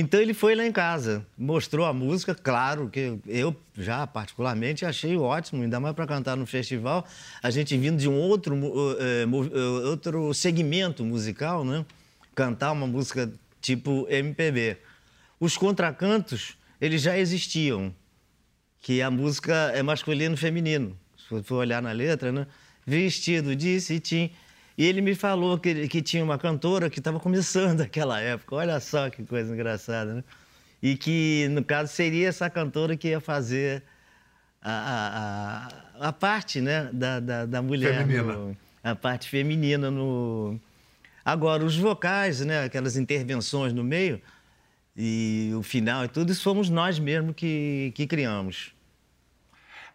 Então 0.00 0.20
ele 0.20 0.32
foi 0.32 0.54
lá 0.54 0.64
em 0.64 0.70
casa, 0.70 1.26
mostrou 1.36 1.84
a 1.84 1.92
música, 1.92 2.32
claro 2.32 2.88
que 2.88 3.18
eu 3.26 3.56
já 3.76 4.06
particularmente 4.06 4.86
achei 4.86 5.16
ótimo, 5.16 5.60
ainda 5.64 5.80
mais 5.80 5.92
para 5.92 6.06
cantar 6.06 6.36
no 6.36 6.46
festival, 6.46 7.04
a 7.42 7.50
gente 7.50 7.76
vindo 7.76 7.96
de 7.98 8.08
um 8.08 8.14
outro, 8.16 8.54
mu- 8.54 8.72
eh, 9.00 9.24
eh, 9.24 9.88
outro 9.88 10.32
segmento 10.32 11.04
musical, 11.04 11.64
né? 11.64 11.84
Cantar 12.32 12.70
uma 12.70 12.86
música 12.86 13.28
tipo 13.60 14.06
MPB. 14.08 14.76
Os 15.40 15.56
contracantos, 15.56 16.56
eles 16.80 17.02
já 17.02 17.18
existiam, 17.18 17.92
que 18.80 19.02
a 19.02 19.10
música 19.10 19.72
é 19.74 19.82
masculino 19.82 20.36
e 20.36 20.38
feminino. 20.38 20.96
Se 21.28 21.42
for 21.42 21.56
olhar 21.56 21.82
na 21.82 21.90
letra, 21.90 22.30
né? 22.30 22.46
Vestido 22.86 23.56
de 23.56 23.80
cetim. 23.80 24.30
E 24.78 24.86
ele 24.86 25.00
me 25.00 25.16
falou 25.16 25.58
que, 25.58 25.88
que 25.88 26.00
tinha 26.00 26.22
uma 26.22 26.38
cantora 26.38 26.88
que 26.88 27.00
estava 27.00 27.18
começando 27.18 27.80
naquela 27.82 28.20
época. 28.20 28.54
Olha 28.54 28.78
só 28.78 29.10
que 29.10 29.24
coisa 29.24 29.52
engraçada, 29.52 30.14
né? 30.14 30.24
E 30.80 30.96
que, 30.96 31.48
no 31.50 31.64
caso, 31.64 31.92
seria 31.92 32.28
essa 32.28 32.48
cantora 32.48 32.96
que 32.96 33.08
ia 33.08 33.20
fazer 33.20 33.82
a, 34.62 35.68
a, 36.00 36.08
a, 36.08 36.12
parte 36.12 36.60
né, 36.60 36.88
da, 36.92 37.18
da, 37.18 37.44
da 37.46 37.60
mulher. 37.60 38.06
Feminina. 38.06 38.32
no- 38.32 38.56
a 38.84 38.94
parte 38.94 39.28
feminina 39.28 39.90
no... 39.90 40.58
Agora, 41.24 41.64
os 41.64 41.76
vocais, 41.76 42.40
né, 42.40 42.62
aquelas 42.62 42.96
intervenções 42.96 43.72
no 43.72 43.82
meio 43.82 44.22
e 44.96 45.52
o 45.58 45.62
final 45.62 46.04
e 46.04 46.08
tudo, 46.08 46.30
isso 46.32 46.42
fomos 46.42 46.70
nós 46.70 46.98
mesmos 47.00 47.34
que, 47.34 47.92
que 47.96 48.06
criamos. 48.06 48.72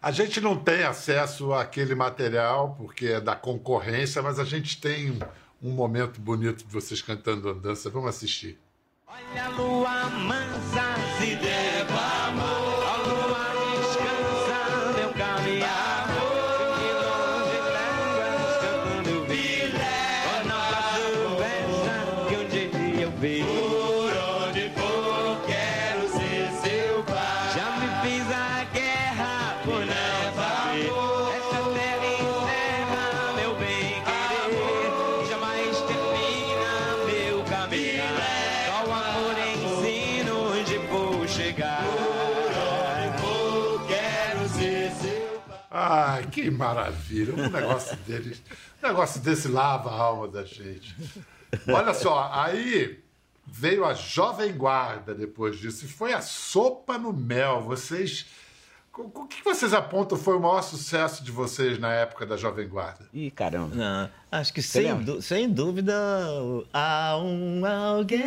A 0.04 0.10
gente 0.10 0.38
não 0.38 0.54
tem 0.54 0.82
acesso 0.82 1.54
àquele 1.54 1.94
material 1.94 2.74
porque 2.76 3.06
é 3.06 3.20
da 3.22 3.34
concorrência, 3.34 4.20
mas 4.20 4.38
a 4.38 4.44
gente 4.44 4.78
tem 4.78 5.18
um, 5.62 5.70
momento 5.70 6.20
bonito 6.20 6.62
de 6.62 6.70
vocês 6.70 7.00
cantando 7.00 7.48
andança. 7.48 7.88
Vamos 7.88 8.10
assistir. 8.10 8.58
Olha 9.06 9.44
a 9.46 9.48
lua 9.48 10.10
mansa 10.10 10.94
se 11.18 11.36
derramou. 11.36 11.73
Maravilha! 46.54 47.34
Um 47.34 47.50
negócio 47.50 47.96
deles, 47.98 48.42
um 48.82 48.86
negócio 48.86 49.20
desse 49.20 49.48
lava 49.48 49.90
a 49.90 49.94
alma 49.94 50.28
da 50.28 50.44
gente. 50.44 50.94
Olha 51.68 51.94
só, 51.94 52.30
aí 52.32 53.00
veio 53.46 53.84
a 53.84 53.94
Jovem 53.94 54.52
Guarda 54.56 55.14
depois 55.14 55.58
disso 55.58 55.84
e 55.84 55.88
foi 55.88 56.12
a 56.12 56.20
sopa 56.20 56.98
no 56.98 57.12
mel. 57.12 57.62
Vocês. 57.62 58.26
O 58.96 59.26
que 59.26 59.42
vocês 59.42 59.74
apontam 59.74 60.16
foi 60.16 60.36
o 60.36 60.40
maior 60.40 60.62
sucesso 60.62 61.24
de 61.24 61.32
vocês 61.32 61.80
na 61.80 61.92
época 61.92 62.24
da 62.24 62.36
Jovem 62.36 62.68
Guarda? 62.68 63.08
Ih, 63.12 63.28
caramba. 63.28 63.74
Não, 63.74 64.08
acho 64.30 64.52
que 64.54 64.62
sem, 64.62 64.94
dú- 65.02 65.20
sem 65.20 65.50
dúvida 65.52 65.92
há 66.72 67.16
um 67.18 67.66
alguém. 67.66 68.20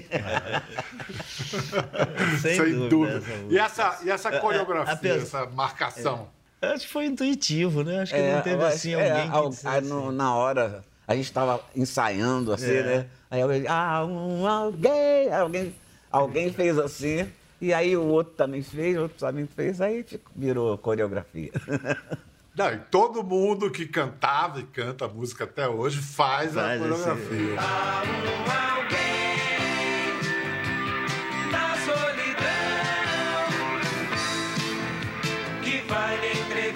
sem, 2.40 2.88
dúvida. 2.88 3.18
essa 3.18 3.44
E 3.50 3.58
essa, 3.58 3.98
e 4.04 4.10
essa 4.10 4.40
coreografia, 4.40 4.94
apesar- 4.94 5.42
essa 5.42 5.46
marcação? 5.50 6.28
Acho 6.72 6.86
que 6.86 6.92
foi 6.92 7.06
intuitivo, 7.06 7.82
né? 7.84 8.00
Acho 8.00 8.12
que 8.14 8.20
É, 8.20 8.34
não 8.36 8.42
teve 8.42 8.64
assim 8.64 8.94
é, 8.94 9.10
alguém 9.10 9.30
que 9.30 9.36
al- 9.36 9.72
aí 9.72 9.80
no- 9.82 10.10
na 10.12 10.34
hora, 10.34 10.84
A 11.06 11.14
gente 11.14 11.26
estava 11.26 11.60
ensaiando 11.76 12.50
assim, 12.52 12.72
É. 12.72 12.82
né? 12.82 13.06
Aí 13.30 13.42
alguém, 13.42 13.64
ah, 13.68 14.02
um, 14.06 14.46
alguém, 14.46 15.30
alguém, 15.30 15.74
alguém 16.10 16.50
fez 16.50 16.78
assim, 16.78 17.28
e 17.60 17.74
aí 17.74 17.94
o 17.94 18.04
outro 18.04 18.32
também 18.34 18.62
fez, 18.62 18.96
o 18.96 19.02
outro 19.02 19.18
também 19.18 19.46
fez, 19.46 19.82
aí 19.82 20.02
ficou- 20.02 20.32
virou 20.34 20.78
coreografia. 20.78 21.50
Não, 22.56 22.72
e 22.72 22.78
todo 22.90 23.22
mundo 23.22 23.70
que 23.70 23.84
cantava 23.84 24.60
e 24.60 24.62
canta 24.62 25.06
música 25.08 25.44
até 25.44 25.68
hoje 25.68 25.98
faz, 26.00 26.56
a 26.56 26.62
Faz 26.62 26.80
esse- 26.80 26.88
coreografia. 26.88 27.56
da 27.56 28.82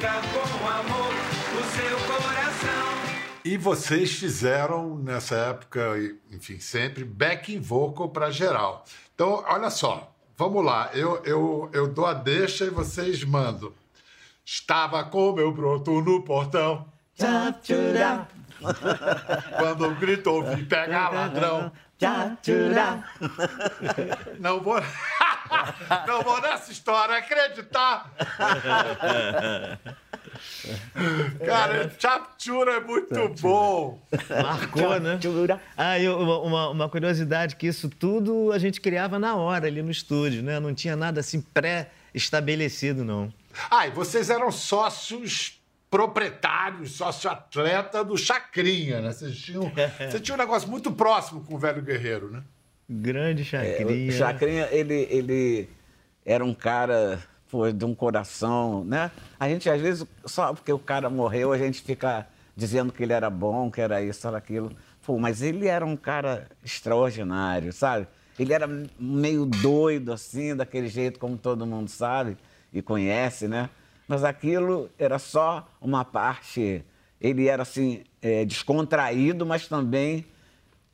com 0.01 0.69
amor 0.69 1.13
o 1.59 1.65
seu 1.75 1.99
coração. 2.07 2.89
E 3.45 3.57
vocês 3.57 4.13
fizeram 4.13 4.97
nessa 4.97 5.35
época, 5.35 5.97
enfim, 6.31 6.61
sempre 6.61 7.05
backing 7.05 7.61
vocal 7.61 8.09
para 8.09 8.31
geral. 8.31 8.85
Então, 9.15 9.43
olha 9.49 9.71
só, 9.71 10.13
vamos 10.37 10.65
lá. 10.65 10.91
Eu, 10.93 11.21
eu, 11.25 11.71
eu 11.73 11.89
dou 11.89 12.07
a 12.07 12.15
deixa 12.15 12.67
e 12.67 12.71
vocês 12.71 13.25
mandam. 13.25 13.73
Estava 14.45 15.03
com 15.05 15.33
meu 15.33 15.53
broto 15.53 16.01
no 16.01 16.23
portão. 16.23 16.87
Quando 19.59 19.95
gritou, 19.97 20.45
vim 20.45 20.65
pegar 20.65 21.09
ladrão. 21.09 21.73
Não 24.39 24.61
vou. 24.61 24.81
Não 26.07 26.23
vou 26.23 26.41
nessa 26.41 26.71
história 26.73 27.17
acreditar. 27.17 28.13
Cara, 31.45 31.91
Chaptura 31.99 32.73
é 32.73 32.81
muito 32.81 33.29
bom. 33.41 34.01
Marcou, 34.43 35.01
né? 35.01 35.19
Ah, 35.77 35.99
e 35.99 36.09
uma, 36.09 36.39
uma, 36.41 36.69
uma 36.71 36.89
curiosidade, 36.89 37.57
que 37.57 37.67
isso 37.67 37.89
tudo 37.89 38.53
a 38.53 38.59
gente 38.59 38.81
criava 38.81 39.19
na 39.19 39.37
hora 39.37 39.67
ali 39.67 39.83
no 39.83 39.91
estúdio, 39.91 40.43
né? 40.43 40.61
Não 40.61 40.75
tinha 40.75 40.97
nada 40.97 41.21
assim 41.21 41.41
pré-estabelecido, 41.41 43.05
não. 43.05 43.33
Ah, 43.71 43.87
e 43.87 43.91
vocês 43.91 44.31
eram 44.31 44.51
sócios 44.53 45.59
proprietários, 45.91 46.93
sócio-atleta 46.93 48.05
do 48.05 48.17
Chacrinha, 48.17 49.01
né? 49.01 49.13
Vocês 49.13 49.37
tinham, 49.39 49.73
você 50.11 50.21
tinha 50.21 50.35
um 50.35 50.39
negócio 50.39 50.69
muito 50.69 50.93
próximo 50.93 51.43
com 51.45 51.55
o 51.55 51.59
velho 51.59 51.83
guerreiro, 51.83 52.31
né? 52.31 52.43
Grande 52.89 53.45
chacrinha. 53.45 54.09
O 54.09 54.13
Chacrinha, 54.13 54.69
ele, 54.71 55.07
ele 55.11 55.69
era 56.25 56.43
um 56.43 56.55
cara 56.55 57.23
pô, 57.51 57.71
de 57.71 57.85
um 57.85 57.95
coração, 57.95 58.83
né? 58.85 59.11
A 59.39 59.49
gente, 59.49 59.69
às 59.69 59.81
vezes, 59.81 60.07
só 60.25 60.55
porque 60.55 60.73
o 60.73 60.79
cara 60.79 61.11
morreu, 61.11 61.53
a 61.53 61.59
gente 61.59 61.83
fica 61.83 62.27
dizendo 62.57 62.93
que 62.93 63.03
ele 63.03 63.13
era 63.13 63.29
bom, 63.29 63.71
que 63.71 63.81
era 63.81 64.03
isso, 64.03 64.27
era 64.27 64.39
aquilo. 64.39 64.75
Pô, 65.05 65.19
mas 65.19 65.43
ele 65.43 65.67
era 65.67 65.85
um 65.85 65.97
cara 65.97 66.49
extraordinário, 66.65 67.73
sabe? 67.73 68.07
Ele 68.39 68.53
era 68.53 68.69
meio 68.99 69.45
doido, 69.45 70.13
assim, 70.13 70.55
daquele 70.55 70.89
jeito, 70.89 71.19
como 71.19 71.37
todo 71.37 71.67
mundo 71.67 71.89
sabe 71.89 72.37
e 72.73 72.81
conhece, 72.81 73.49
né? 73.49 73.69
Mas 74.07 74.25
aquilo 74.25 74.91
era 74.99 75.19
só 75.19 75.69
uma 75.81 76.05
parte. 76.05 76.85
Ele 77.21 77.49
era, 77.49 77.63
assim, 77.63 78.05
é, 78.23 78.45
descontraído, 78.45 79.45
mas 79.45 79.67
também 79.67 80.25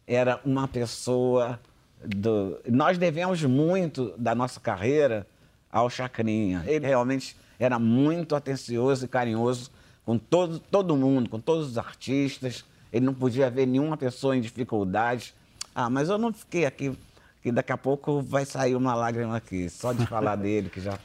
era 0.07 0.41
uma 0.45 0.67
pessoa 0.67 1.61
do... 2.07 2.59
Nós 2.69 2.99
devemos 2.99 3.43
muito 3.45 4.15
da 4.17 4.35
nossa 4.35 4.61
carreira 4.61 5.27
ao 5.71 5.91
Chacrinha. 5.91 6.63
Ele 6.67 6.87
realmente 6.87 7.37
era 7.59 7.79
muito 7.79 8.37
atencioso 8.37 9.05
e 9.05 9.09
carinhoso 9.09 9.71
com 10.05 10.19
todo, 10.19 10.59
todo 10.59 10.97
mundo, 10.97 11.29
com 11.29 11.41
todos 11.41 11.69
os 11.71 11.79
artistas. 11.79 12.65
Ele 12.93 13.05
não 13.05 13.15
podia 13.15 13.51
ver 13.51 13.67
nenhuma 13.67 13.97
pessoa 13.97 14.37
em 14.37 14.41
dificuldade. 14.41 15.35
Ah, 15.75 15.91
mas 15.91 16.09
eu 16.09 16.19
não 16.19 16.33
fiquei 16.33 16.65
aqui, 16.65 16.97
que 17.43 17.51
daqui 17.51 17.73
a 17.73 17.77
pouco 17.77 18.23
vai 18.23 18.45
sair 18.45 18.77
uma 18.77 18.95
lágrima 18.95 19.37
aqui, 19.37 19.69
só 19.69 19.93
de 19.93 20.07
falar 20.07 20.37
dele, 20.37 20.71
que 20.71 20.81
já, 20.81 20.99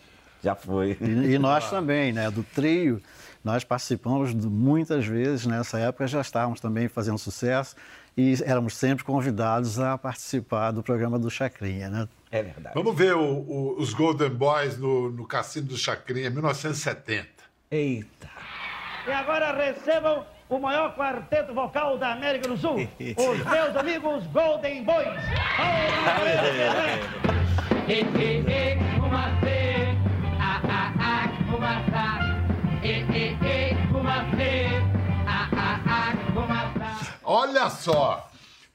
já 0.43 0.53
foi. 0.53 0.97
E, 1.01 1.33
e 1.33 1.39
nós 1.39 1.69
também, 1.69 2.13
né? 2.13 2.29
Do 2.29 2.43
trio, 2.43 3.01
nós 3.43 3.63
participamos 3.63 4.33
muitas 4.33 5.05
vezes, 5.05 5.47
nessa 5.47 5.79
época 5.79 6.05
já 6.07 6.21
estávamos 6.21 6.59
também 6.59 6.87
fazendo 6.87 7.17
sucesso 7.17 7.75
e 8.19 8.43
éramos 8.43 8.75
sempre 8.75 9.05
convidados 9.05 9.79
a 9.79 9.97
participar 9.97 10.71
do 10.71 10.84
programa 10.84 11.17
do 11.17 11.29
Chacrinha, 11.29 11.89
né? 11.89 12.08
É 12.32 12.43
verdade. 12.43 12.75
Vamos 12.75 12.93
ver 12.95 13.15
o- 13.15 13.21
o- 13.21 13.75
os 13.79 13.93
Golden 13.93 14.29
Boys 14.29 14.77
no, 14.77 15.10
no 15.10 15.25
Cassino 15.25 15.67
do 15.67 15.77
Chacrinha, 15.77 16.29
1970. 16.29 17.27
Eita. 17.71 18.29
E 19.08 19.12
agora 19.12 19.53
recebam 19.55 20.25
o 20.49 20.60
maior 20.60 20.93
quarteto 20.95 21.53
vocal 21.53 21.97
da 21.97 22.12
América 22.12 22.49
do 22.49 22.58
Sul, 22.58 22.75
os 22.99 23.45
meus 23.51 23.75
amigos 23.77 24.27
Golden 24.27 24.84
Boys. 24.84 25.08
E, 27.89 28.03
Olha 37.69 37.77
só, 37.77 38.29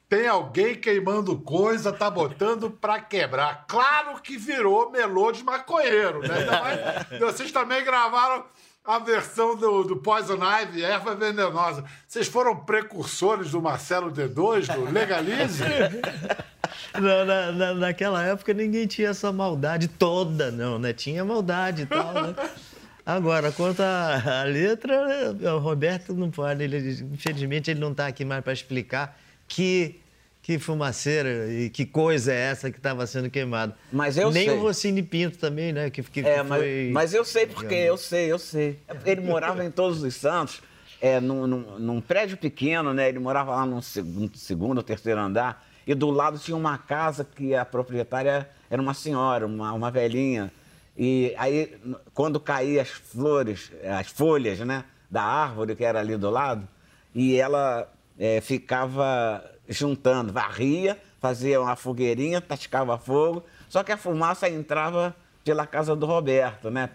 tem 0.07 0.27
alguém 0.27 0.75
queimando 0.75 1.37
coisa, 1.37 1.91
tá 1.91 2.09
botando 2.09 2.69
pra 2.71 2.99
quebrar. 2.99 3.65
Claro 3.67 4.21
que 4.21 4.37
virou 4.37 4.89
melô 4.91 5.31
de 5.31 5.43
maconheiro, 5.43 6.19
né? 6.21 6.35
Ainda 6.39 6.61
mais- 6.61 7.19
vocês 7.19 7.51
também 7.51 7.83
gravaram 7.83 8.45
a 8.85 8.99
versão 8.99 9.55
do, 9.55 9.83
do 9.83 9.97
Poison 9.97 10.37
Ivy, 10.61 10.83
erva 10.83 11.15
venenosa. 11.15 11.83
Vocês 12.07 12.27
foram 12.27 12.55
precursores 12.57 13.51
do 13.51 13.61
Marcelo 13.61 14.11
D2, 14.11 14.73
do 14.73 14.91
Legalize? 14.91 15.63
Na, 16.93 17.25
na- 17.25 17.51
na- 17.51 17.73
naquela 17.73 18.23
época 18.23 18.53
ninguém 18.53 18.87
tinha 18.87 19.09
essa 19.09 19.31
maldade 19.31 19.87
toda, 19.87 20.49
não, 20.51 20.79
né? 20.79 20.93
Tinha 20.93 21.23
maldade 21.25 21.83
e 21.83 21.85
tal, 21.85 22.13
né? 22.13 22.35
Agora, 23.05 23.51
quanto 23.51 23.81
à 23.81 24.43
letra, 24.47 25.33
né, 25.33 25.51
o 25.51 25.59
Roberto 25.59 26.13
não 26.13 26.31
pode, 26.31 26.63
ele- 26.63 27.03
infelizmente 27.13 27.69
ele 27.69 27.79
não 27.79 27.91
está 27.91 28.07
aqui 28.07 28.25
mais 28.25 28.43
para 28.43 28.51
explicar 28.51 29.19
que, 29.47 29.99
que 30.41 30.57
fumaceira 30.57 31.47
e 31.51 31.69
que 31.69 31.85
coisa 31.85 32.33
é 32.33 32.39
essa 32.49 32.71
que 32.71 32.77
estava 32.77 33.05
sendo 33.05 33.29
queimada. 33.29 33.75
Mas 33.91 34.17
eu 34.17 34.31
Nem 34.31 34.45
sei. 34.49 34.57
o 34.57 34.61
Rocine 34.61 35.03
Pinto 35.03 35.37
também, 35.37 35.71
né? 35.71 35.91
Que, 35.91 36.01
que 36.01 36.21
É, 36.21 36.37
que 36.37 36.43
mas, 36.43 36.59
foi... 36.61 36.89
mas 36.91 37.13
eu 37.13 37.23
sei 37.23 37.45
porque, 37.45 37.75
eu 37.75 37.95
sei, 37.97 38.31
eu 38.31 38.39
sei. 38.39 38.79
Ele 39.05 39.21
morava 39.21 39.63
em 39.63 39.69
Todos 39.69 40.01
os 40.01 40.15
Santos, 40.15 40.61
é, 40.99 41.19
num, 41.19 41.45
num- 41.45 41.77
num 41.79 42.01
prédio 42.01 42.37
pequeno, 42.37 42.91
né? 42.91 43.07
Ele 43.07 43.19
morava 43.19 43.51
lá 43.55 43.65
no 43.67 43.83
segundo, 43.83 44.35
segundo 44.35 44.77
ou 44.77 44.83
terceiro 44.83 45.19
andar, 45.19 45.63
e 45.85 45.93
do 45.93 46.09
lado 46.09 46.39
tinha 46.39 46.57
uma 46.57 46.75
casa 46.79 47.23
que 47.23 47.53
a 47.53 47.63
proprietária 47.63 48.49
era 48.67 48.81
uma 48.81 48.95
senhora, 48.95 49.45
uma, 49.45 49.71
uma 49.73 49.91
velhinha. 49.91 50.51
E 50.97 51.33
aí, 51.37 51.77
quando 52.13 52.39
caíam 52.39 52.81
as 52.81 52.89
flores, 52.89 53.71
as 53.99 54.07
folhas, 54.07 54.59
né? 54.59 54.85
Da 55.09 55.23
árvore 55.23 55.75
que 55.75 55.83
era 55.83 55.99
ali 55.99 56.17
do 56.17 56.29
lado, 56.29 56.67
e 57.13 57.35
ela 57.35 57.91
é, 58.17 58.41
ficava 58.41 59.43
juntando, 59.67 60.31
varria, 60.31 60.97
fazia 61.19 61.61
uma 61.61 61.75
fogueirinha, 61.75 62.41
tascava 62.41 62.97
fogo, 62.97 63.43
só 63.69 63.83
que 63.83 63.91
a 63.91 63.97
fumaça 63.97 64.49
entrava 64.49 65.15
pela 65.43 65.67
casa 65.67 65.95
do 65.95 66.05
Roberto, 66.05 66.69
né? 66.69 66.89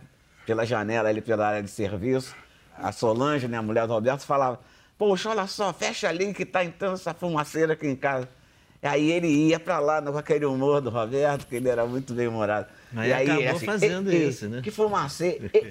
Pela 0.47 0.65
janela 0.65 1.09
ali, 1.09 1.21
pela 1.21 1.47
área 1.47 1.63
de 1.63 1.71
serviço. 1.71 2.35
A 2.77 2.93
Solange, 2.93 3.47
né, 3.47 3.59
a 3.59 3.63
mulher 3.63 3.87
do 3.87 3.93
Roberto, 3.93 4.23
falava, 4.23 4.59
poxa, 4.97 5.31
olha 5.31 5.47
só, 5.47 5.73
fecha 5.73 6.09
ali 6.09 6.33
que 6.33 6.47
tá 6.47 6.65
entrando 6.65 6.95
essa 6.95 7.13
fumaceira 7.13 7.75
aqui 7.75 7.87
em 7.87 7.97
casa. 7.97 8.29
E 8.83 8.87
aí 8.87 9.11
ele 9.11 9.29
ia 9.29 9.61
pra 9.61 9.79
lá 9.79 10.01
com 10.01 10.17
aquele 10.17 10.47
humor 10.47 10.81
do 10.81 10.89
Roberto, 10.89 11.47
que 11.47 11.57
ele 11.57 11.69
era 11.69 11.85
muito 11.85 12.15
bem-humorado. 12.15 12.67
Aí 12.97 13.11
E 13.11 13.13
aí, 13.13 13.31
acabou 13.31 13.57
assim, 13.57 13.67
fazendo 13.67 14.11
"Ei, 14.11 14.23
ei, 14.23 14.29
isso, 14.29 14.49
né?" 14.49 14.61
Que 14.63 14.71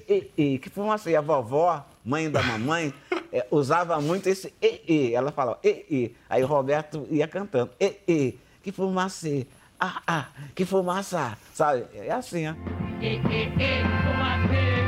ei, 0.08 0.32
ei, 0.38 0.58
que 0.60 0.70
fumaceira. 0.70 1.18
A 1.20 1.22
vovó, 1.22 1.84
mãe 2.06 2.30
da 2.30 2.44
mamãe, 2.44 2.94
eh, 3.34 3.46
usava 3.50 4.00
muito 4.00 4.28
esse 4.28 4.54
e, 4.62 4.82
e. 4.88 5.14
Ela 5.16 5.32
falava 5.32 5.58
e, 5.64 5.86
e. 5.90 6.16
Aí 6.30 6.44
o 6.44 6.48
Roberto 6.48 7.08
ia 7.10 7.28
cantando 7.28 7.72
e, 7.80 7.96
e. 8.08 8.40
Que 8.62 8.72
fumaceira. 8.72 9.48
Ah, 9.80 10.02
ah, 10.06 10.26
que 10.54 10.66
fumaça. 10.66 11.38
Sabe? 11.54 11.86
É 11.96 12.12
assim, 12.12 12.48
ó. 12.48 12.54
E, 13.02 13.16
e, 13.16 13.16
e, 13.16 13.82
fumacê, 14.04 14.79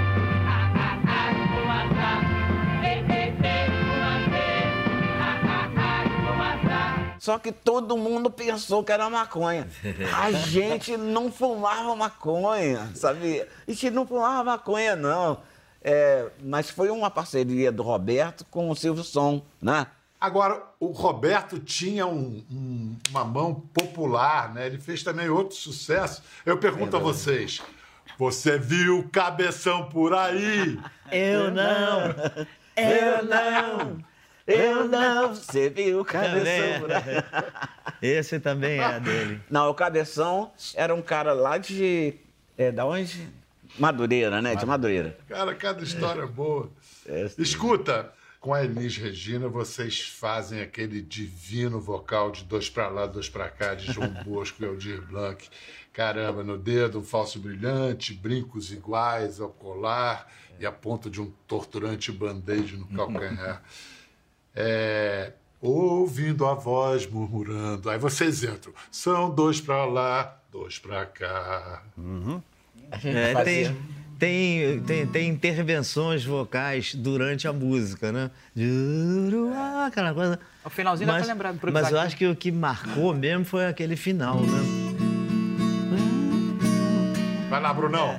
Só 7.21 7.37
que 7.37 7.51
todo 7.51 7.95
mundo 7.95 8.31
pensou 8.31 8.83
que 8.83 8.91
era 8.91 9.07
maconha. 9.07 9.67
A 10.17 10.31
gente 10.49 10.97
não 10.97 11.31
fumava 11.31 11.95
maconha, 11.95 12.89
sabia? 12.95 13.47
A 13.67 13.71
gente 13.71 13.91
não 13.91 14.07
fumava 14.07 14.43
maconha, 14.43 14.95
não. 14.95 15.37
É, 15.83 16.29
mas 16.41 16.71
foi 16.71 16.89
uma 16.89 17.11
parceria 17.11 17.71
do 17.71 17.83
Roberto 17.83 18.43
com 18.49 18.71
o 18.71 18.75
Silvio 18.75 19.03
Som, 19.03 19.39
né? 19.61 19.85
Agora, 20.19 20.63
o 20.79 20.87
Roberto 20.87 21.59
tinha 21.59 22.07
um- 22.07 22.43
um- 22.51 22.95
uma 23.11 23.23
mão 23.23 23.53
popular, 23.71 24.51
né? 24.51 24.65
Ele 24.65 24.79
fez 24.79 25.03
também 25.03 25.29
outro 25.29 25.55
sucesso. 25.55 26.23
Eu 26.43 26.57
pergunto 26.57 26.97
a 26.97 26.99
vocês: 26.99 27.61
você 28.17 28.57
viu 28.57 29.07
cabeção 29.11 29.89
por 29.89 30.15
aí? 30.15 30.79
Eu 31.11 31.51
não, 31.51 32.01
eu 32.75 33.23
não, 33.25 33.97
Eu 34.47 34.87
não, 34.87 35.35
você 35.35 35.69
viu 35.69 36.01
o 36.01 36.05
Também 36.05 36.79
cabeção. 36.79 37.13
é. 38.01 38.01
Esse 38.19 38.39
também 38.39 38.79
é 38.79 38.99
dele. 38.99 39.41
Não, 39.49 39.69
o 39.69 39.73
Cabeção 39.75 40.51
era 40.75 40.93
um 40.93 41.01
cara 41.01 41.33
lá 41.33 41.57
de. 41.57 42.15
É, 42.57 42.71
da 42.71 42.85
onde? 42.85 43.29
Madureira, 43.77 44.41
né? 44.41 44.55
De 44.55 44.65
Madureira. 44.65 45.17
Cara, 45.29 45.53
cada 45.55 45.83
história 45.83 46.25
boa. 46.25 46.69
É. 47.05 47.29
Escuta, 47.37 48.11
com 48.39 48.53
a 48.53 48.63
Elis 48.63 48.97
Regina, 48.97 49.47
vocês 49.47 50.01
fazem 50.01 50.61
aquele 50.61 51.01
divino 51.01 51.79
vocal 51.79 52.31
de 52.31 52.43
dois 52.43 52.69
pra 52.69 52.89
lá, 52.89 53.05
dois 53.05 53.29
pra 53.29 53.49
cá, 53.49 53.75
de 53.75 53.91
João 53.93 54.09
Bosco 54.25 54.63
e 54.63 54.65
Aldir 54.65 55.01
Blanc. 55.03 55.47
Caramba, 55.93 56.43
no 56.43 56.57
dedo 56.57 56.99
um 56.99 57.03
falso 57.03 57.37
brilhante, 57.39 58.13
brincos 58.13 58.71
iguais 58.71 59.39
ao 59.39 59.49
colar 59.49 60.27
e 60.59 60.65
a 60.65 60.71
ponta 60.71 61.09
de 61.09 61.21
um 61.21 61.31
torturante 61.47 62.11
band-aid 62.11 62.77
no 62.77 62.87
calcanhar. 62.87 63.61
É, 64.55 65.31
ouvindo 65.61 66.45
a 66.45 66.53
voz 66.53 67.07
murmurando. 67.07 67.89
Aí 67.89 67.97
vocês 67.97 68.43
entram. 68.43 68.73
São 68.91 69.29
dois 69.29 69.61
pra 69.61 69.85
lá, 69.85 70.37
dois 70.51 70.79
pra 70.79 71.05
cá. 71.05 71.83
É, 73.03 73.33
Fazia. 73.33 73.43
tem, 73.43 73.75
tem, 74.19 74.81
tem, 74.81 75.07
tem 75.07 75.29
intervenções 75.29 76.25
vocais 76.25 76.93
durante 76.93 77.47
a 77.47 77.53
música, 77.53 78.11
né? 78.11 78.29
Juruá, 78.55 79.85
Aquela 79.85 80.13
coisa. 80.13 80.39
O 80.63 80.69
finalzinho 80.69 81.07
dá 81.07 81.13
mas, 81.13 81.25
pra 81.25 81.33
lembrar 81.33 81.71
Mas 81.71 81.91
eu 81.91 81.99
acho 81.99 82.15
que 82.17 82.27
o 82.27 82.35
que 82.35 82.51
marcou 82.51 83.13
mesmo 83.15 83.45
foi 83.45 83.65
aquele 83.65 83.95
final, 83.95 84.39
né? 84.41 84.81
Vai 87.49 87.61
lá, 87.61 87.73
Brunão. 87.73 88.17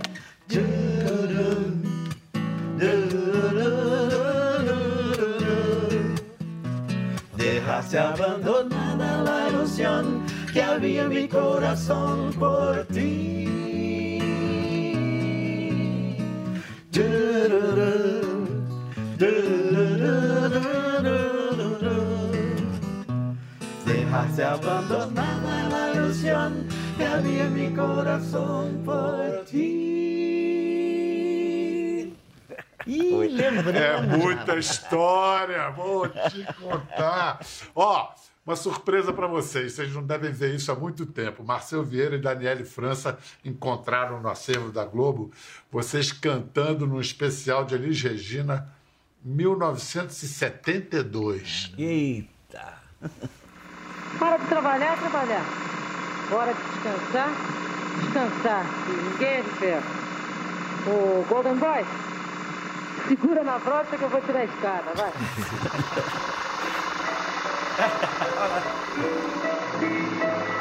Dejaste 7.73 7.99
abandonada 7.99 9.23
la 9.23 9.49
ilusión 9.49 10.21
que 10.53 10.63
había 10.63 11.05
en 11.05 11.09
mi 11.09 11.27
corazón 11.27 12.31
por 12.35 12.85
ti. 12.89 13.49
Dejaste 23.87 24.45
abandonada 24.45 25.69
la 25.71 25.93
ilusión 25.95 26.67
que 26.99 27.07
había 27.07 27.47
en 27.47 27.55
mi 27.55 27.75
corazón 27.75 28.83
por 28.85 29.47
ti. 29.51 30.52
Ih, 32.87 33.29
lembra? 33.29 33.79
É 33.79 34.01
muita 34.03 34.57
história, 34.57 35.71
vou 35.71 36.09
te 36.09 36.47
contar. 36.55 37.41
Ó, 37.75 38.11
uma 38.45 38.57
surpresa 38.57 39.13
para 39.13 39.29
vocês, 39.29 39.73
vocês 39.73 39.93
não 39.95 40.03
devem 40.03 40.33
ver 40.33 40.55
isso 40.55 40.73
há 40.73 40.75
muito 40.75 41.07
tempo. 41.07 41.45
Marcel 41.45 41.85
Vieira 41.85 42.17
e 42.17 42.21
Daniele 42.21 42.65
França 42.65 43.17
encontraram 43.45 44.21
no 44.21 44.29
acervo 44.29 44.73
da 44.73 44.85
Globo 44.85 45.31
vocês 45.71 46.11
cantando 46.11 46.85
num 46.87 47.01
especial 47.01 47.65
de 47.65 47.77
Elis 47.77 48.03
Regina 48.03 48.69
1972. 49.25 51.73
Eita! 51.79 52.75
Hora 54.21 54.39
de 54.39 54.47
trabalhar, 54.47 54.99
trabalhar. 54.99 55.45
Hora 56.31 56.53
de 56.53 56.61
descansar, 56.63 57.31
descansar. 58.01 58.67
E 58.89 58.93
ninguém 59.03 59.29
é 59.29 59.43
de 59.43 59.51
ferro. 59.51 59.87
O 60.87 61.25
Golden 61.29 61.57
Boy, 61.57 61.85
segura 63.09 63.43
na 63.43 63.59
brocha 63.59 63.97
que 63.97 64.03
eu 64.03 64.09
vou 64.09 64.21
tirar 64.21 64.41
a 64.41 64.45
escada, 64.45 64.93
vai. 64.95 65.13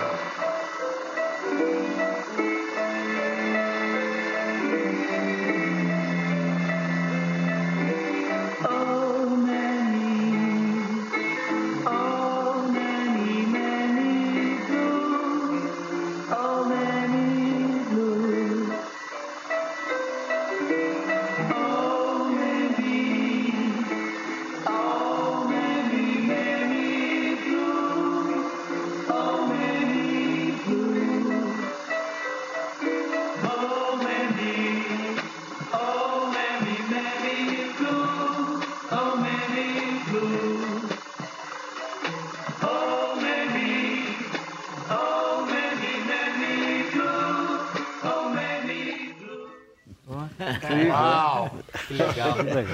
Que 52.34 52.42
legal. 52.44 52.66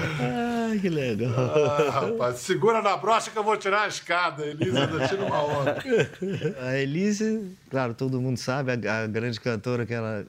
Ai, 0.70 0.78
que 0.78 0.88
legal. 0.88 1.32
Ah, 1.36 1.90
rapaz, 2.00 2.36
segura 2.38 2.82
na 2.82 2.96
brocha 2.96 3.30
que 3.30 3.38
eu 3.38 3.44
vou 3.44 3.56
tirar 3.56 3.82
a 3.84 3.88
escada. 3.88 4.44
Elisa, 4.46 4.84
ainda 4.84 5.08
tira 5.08 5.24
uma 5.24 5.42
onda. 5.42 5.78
A 6.60 6.76
Elise, 6.78 7.56
claro, 7.70 7.94
todo 7.94 8.20
mundo 8.20 8.36
sabe, 8.38 8.72
a, 8.88 9.02
a 9.04 9.06
grande 9.06 9.40
cantora 9.40 9.84
que 9.86 9.94
ela 9.94 10.26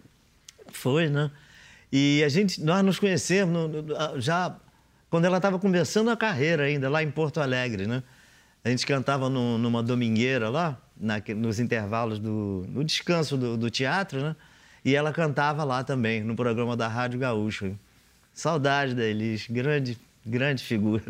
foi, 0.72 1.10
né? 1.10 1.30
E 1.92 2.24
a 2.24 2.30
gente, 2.30 2.64
nós 2.64 2.84
nos 2.84 3.00
conhecemos 3.00 3.52
no- 3.54 3.82
no- 3.82 3.96
a- 3.96 4.14
já 4.20 4.56
quando 5.10 5.26
ela 5.26 5.38
estava 5.38 5.58
começando 5.58 6.10
a 6.10 6.16
carreira 6.18 6.64
ainda, 6.64 6.88
lá 6.90 7.02
em 7.02 7.10
Porto 7.10 7.42
Alegre, 7.42 7.88
né? 7.88 8.04
A 8.64 8.70
gente 8.70 8.86
cantava 8.86 9.30
no- 9.30 9.58
numa 9.58 9.82
domingueira 9.82 10.50
lá, 10.50 10.78
naque- 11.00 11.34
nos 11.34 11.60
intervalos 11.60 12.20
do 12.20 12.66
no 12.70 12.84
descanso 12.84 13.36
do, 13.38 13.58
do 13.58 13.70
teatro, 13.70 14.22
né? 14.22 14.36
E 14.86 14.96
ela 14.96 15.12
cantava 15.12 15.64
lá 15.64 15.84
também, 15.84 16.24
no 16.24 16.36
programa 16.36 16.78
da 16.78 16.88
Rádio 16.88 17.20
Gaúcho. 17.20 17.76
Saudade 18.34 18.94
da 18.96 19.04
Elis, 19.06 19.48
grande, 19.48 19.98
grande 20.26 20.64
figura. 20.64 21.04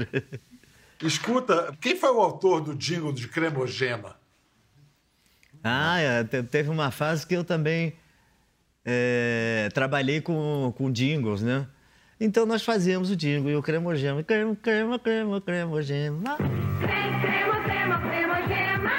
Escuta, 1.01 1.73
quem 1.79 1.95
foi 1.95 2.12
o 2.12 2.19
autor 2.19 2.62
do 2.62 2.75
jingle 2.75 3.13
de 3.13 3.27
Cremogema? 3.27 4.17
Ah, 5.63 5.99
é, 5.99 6.23
te- 6.23 6.43
teve 6.43 6.69
uma 6.69 6.91
fase 6.91 7.25
que 7.25 7.36
eu 7.36 7.43
também 7.43 7.93
é, 8.86 9.69
trabalhei 9.73 10.19
com, 10.21 10.73
com 10.77 10.91
jingles, 10.91 11.41
né? 11.41 11.67
Então 12.19 12.45
nós 12.45 12.63
fazíamos 12.63 13.10
o 13.10 13.15
jingle 13.15 13.49
e 13.49 13.55
o 13.55 13.63
cremogema. 13.63 14.21
Crema, 14.23 14.53
crema, 14.55 14.99
crema, 14.99 15.39
cremogema. 15.39 16.36
Crema, 16.36 17.19
crema, 17.62 17.62
crema, 18.01 18.41
crema, 18.41 18.89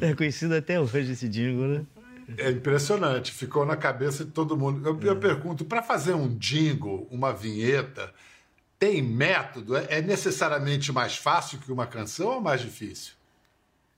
É 0.00 0.14
conhecido 0.14 0.54
até 0.54 0.80
hoje 0.80 1.12
esse 1.12 1.28
jingle, 1.28 1.66
né? 1.66 1.86
É 2.36 2.50
impressionante, 2.50 3.32
ficou 3.32 3.64
na 3.64 3.76
cabeça 3.76 4.24
de 4.24 4.30
todo 4.30 4.56
mundo. 4.56 4.86
Eu, 4.86 5.00
eu 5.00 5.16
pergunto, 5.16 5.64
para 5.64 5.82
fazer 5.82 6.12
um 6.12 6.36
jingle, 6.36 7.08
uma 7.10 7.32
vinheta, 7.32 8.12
tem 8.78 9.02
método? 9.02 9.76
É, 9.76 9.86
é 9.88 10.02
necessariamente 10.02 10.92
mais 10.92 11.16
fácil 11.16 11.58
que 11.58 11.72
uma 11.72 11.86
canção 11.86 12.28
ou 12.28 12.40
mais 12.40 12.60
difícil? 12.60 13.14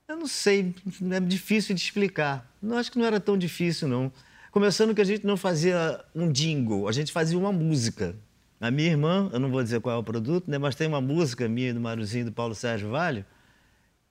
Eu 0.07 0.17
não 0.17 0.27
sei, 0.27 0.73
é 1.11 1.19
difícil 1.19 1.75
de 1.75 1.81
explicar. 1.81 2.49
Não 2.61 2.77
acho 2.77 2.91
que 2.91 2.99
não 2.99 3.05
era 3.05 3.19
tão 3.19 3.37
difícil, 3.37 3.87
não. 3.87 4.11
Começando 4.51 4.93
que 4.93 5.01
a 5.01 5.05
gente 5.05 5.25
não 5.25 5.37
fazia 5.37 6.03
um 6.13 6.31
jingle, 6.31 6.87
a 6.87 6.91
gente 6.91 7.11
fazia 7.11 7.37
uma 7.37 7.51
música. 7.51 8.15
A 8.59 8.69
minha 8.69 8.89
irmã, 8.89 9.29
eu 9.31 9.39
não 9.39 9.49
vou 9.49 9.63
dizer 9.63 9.79
qual 9.79 9.95
é 9.95 9.99
o 9.99 10.03
produto, 10.03 10.51
né? 10.51 10.57
Mas 10.57 10.75
tem 10.75 10.87
uma 10.87 11.01
música 11.01 11.47
minha 11.47 11.73
do 11.73 11.79
Maruzinho 11.79 12.25
do 12.25 12.31
Paulo 12.31 12.53
Sérgio 12.53 12.89
Vale, 12.89 13.25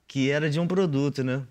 que 0.07 0.29
era 0.29 0.49
de 0.49 0.59
um 0.59 0.67
produto, 0.67 1.23
né? 1.23 1.43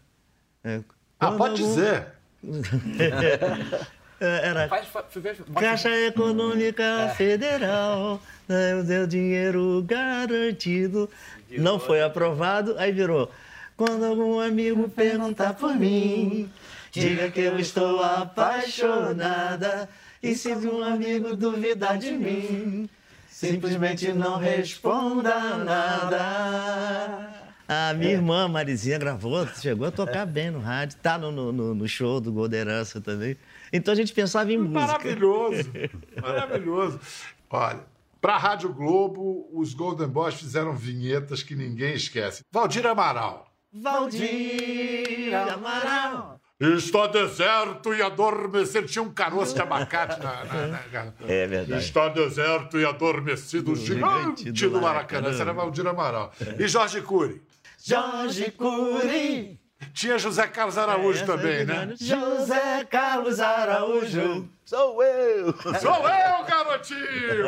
É, 0.64 0.80
Ah, 1.18 1.32
pode 1.32 1.62
algum- 1.62 1.74
dizer. 1.74 2.06
É, 4.22 4.48
Era 4.48 4.68
Faz, 4.68 4.86
faz, 4.88 5.06
faz, 5.14 5.38
Caixa 5.58 5.88
Econômica 6.06 7.10
Federal, 7.16 8.20
né, 8.46 8.74
o 8.74 8.84
seu 8.84 9.06
dinheiro 9.06 9.82
garantido. 9.88 11.08
Não 11.50 11.78
foi 11.80 12.02
aprovado, 12.02 12.74
aí 12.78 12.92
virou. 12.92 13.30
Quando 13.78 14.04
algum 14.04 14.38
amigo 14.38 14.86
perguntar 14.90 15.54
por 15.54 15.74
mim, 15.74 16.50
diga 16.92 17.30
que 17.30 17.40
eu 17.40 17.58
estou 17.58 18.02
apaixonada. 18.02 19.88
E 20.22 20.34
se 20.34 20.50
um 20.52 20.84
amigo 20.84 21.34
duvidar 21.34 21.96
de 21.96 22.10
mim, 22.12 22.90
simplesmente 23.30 24.12
não 24.12 24.36
responda 24.36 25.34
nada. 25.64 27.30
A 27.72 27.94
minha 27.94 28.10
irmã, 28.10 28.48
Marizinha, 28.48 28.98
gravou, 28.98 29.46
chegou 29.46 29.86
a 29.86 29.92
tocar 29.92 30.26
bem 30.26 30.50
no 30.50 30.58
rádio, 30.58 30.98
tá 31.00 31.16
no, 31.16 31.30
no, 31.30 31.52
no- 31.52 31.72
no 31.72 31.86
show 31.86 32.20
do 32.20 32.32
Golden 32.32 32.60
Herança 32.62 33.00
também. 33.00 33.36
Então 33.72 33.92
a 33.92 33.96
gente 33.96 34.12
pensava 34.12 34.52
em 34.52 34.58
música. 34.58 34.80
Maravilhoso, 34.80 35.70
maravilhoso. 36.20 37.00
Olha, 37.48 37.78
para 38.20 38.34
a 38.34 38.38
Rádio 38.38 38.72
Globo, 38.74 39.48
os 39.52 39.72
Golden 39.72 40.08
Boys 40.08 40.34
fizeram 40.34 40.74
vinhetas 40.74 41.44
que 41.44 41.54
ninguém 41.54 41.94
esquece. 41.94 42.42
Valdir 42.50 42.84
Amaral. 42.86 43.46
Valdir 43.72 45.32
Amaral. 45.34 46.40
Está 46.58 47.06
deserto 47.06 47.94
e 47.94 48.02
adormecido. 48.02 48.86
Tinha 48.86 49.02
um 49.02 49.10
caroço 49.10 49.54
de 49.54 49.62
abacate 49.62 50.18
na. 50.22 50.44
na- 50.44 50.66
na- 50.66 51.12
É 51.26 51.46
verdade. 51.46 51.82
Está 51.84 52.08
deserto 52.08 52.78
e 52.78 52.84
adormecido 52.84 53.72
o 53.72 53.76
gigante 53.76 54.50
do 54.52 54.70
do 54.70 54.80
Maracanã. 54.80 55.30
Esse 55.30 55.40
era 55.40 55.52
Valdir 55.54 55.86
Amaral. 55.86 56.32
E 56.58 56.68
Jorge 56.68 57.00
Cury. 57.00 57.40
Jorge 57.82 58.50
Cury. 58.50 59.60
Tinha 59.94 60.18
José 60.18 60.46
Carlos 60.46 60.76
Araújo 60.76 61.22
Essa 61.22 61.26
também, 61.26 61.60
é 61.60 61.64
né? 61.64 61.94
José 61.98 62.84
Carlos 62.84 63.40
Araújo. 63.40 64.48
Sou 64.64 65.02
eu. 65.02 65.54
Sou 65.80 66.08
eu, 66.08 66.44
garotinho! 66.44 67.46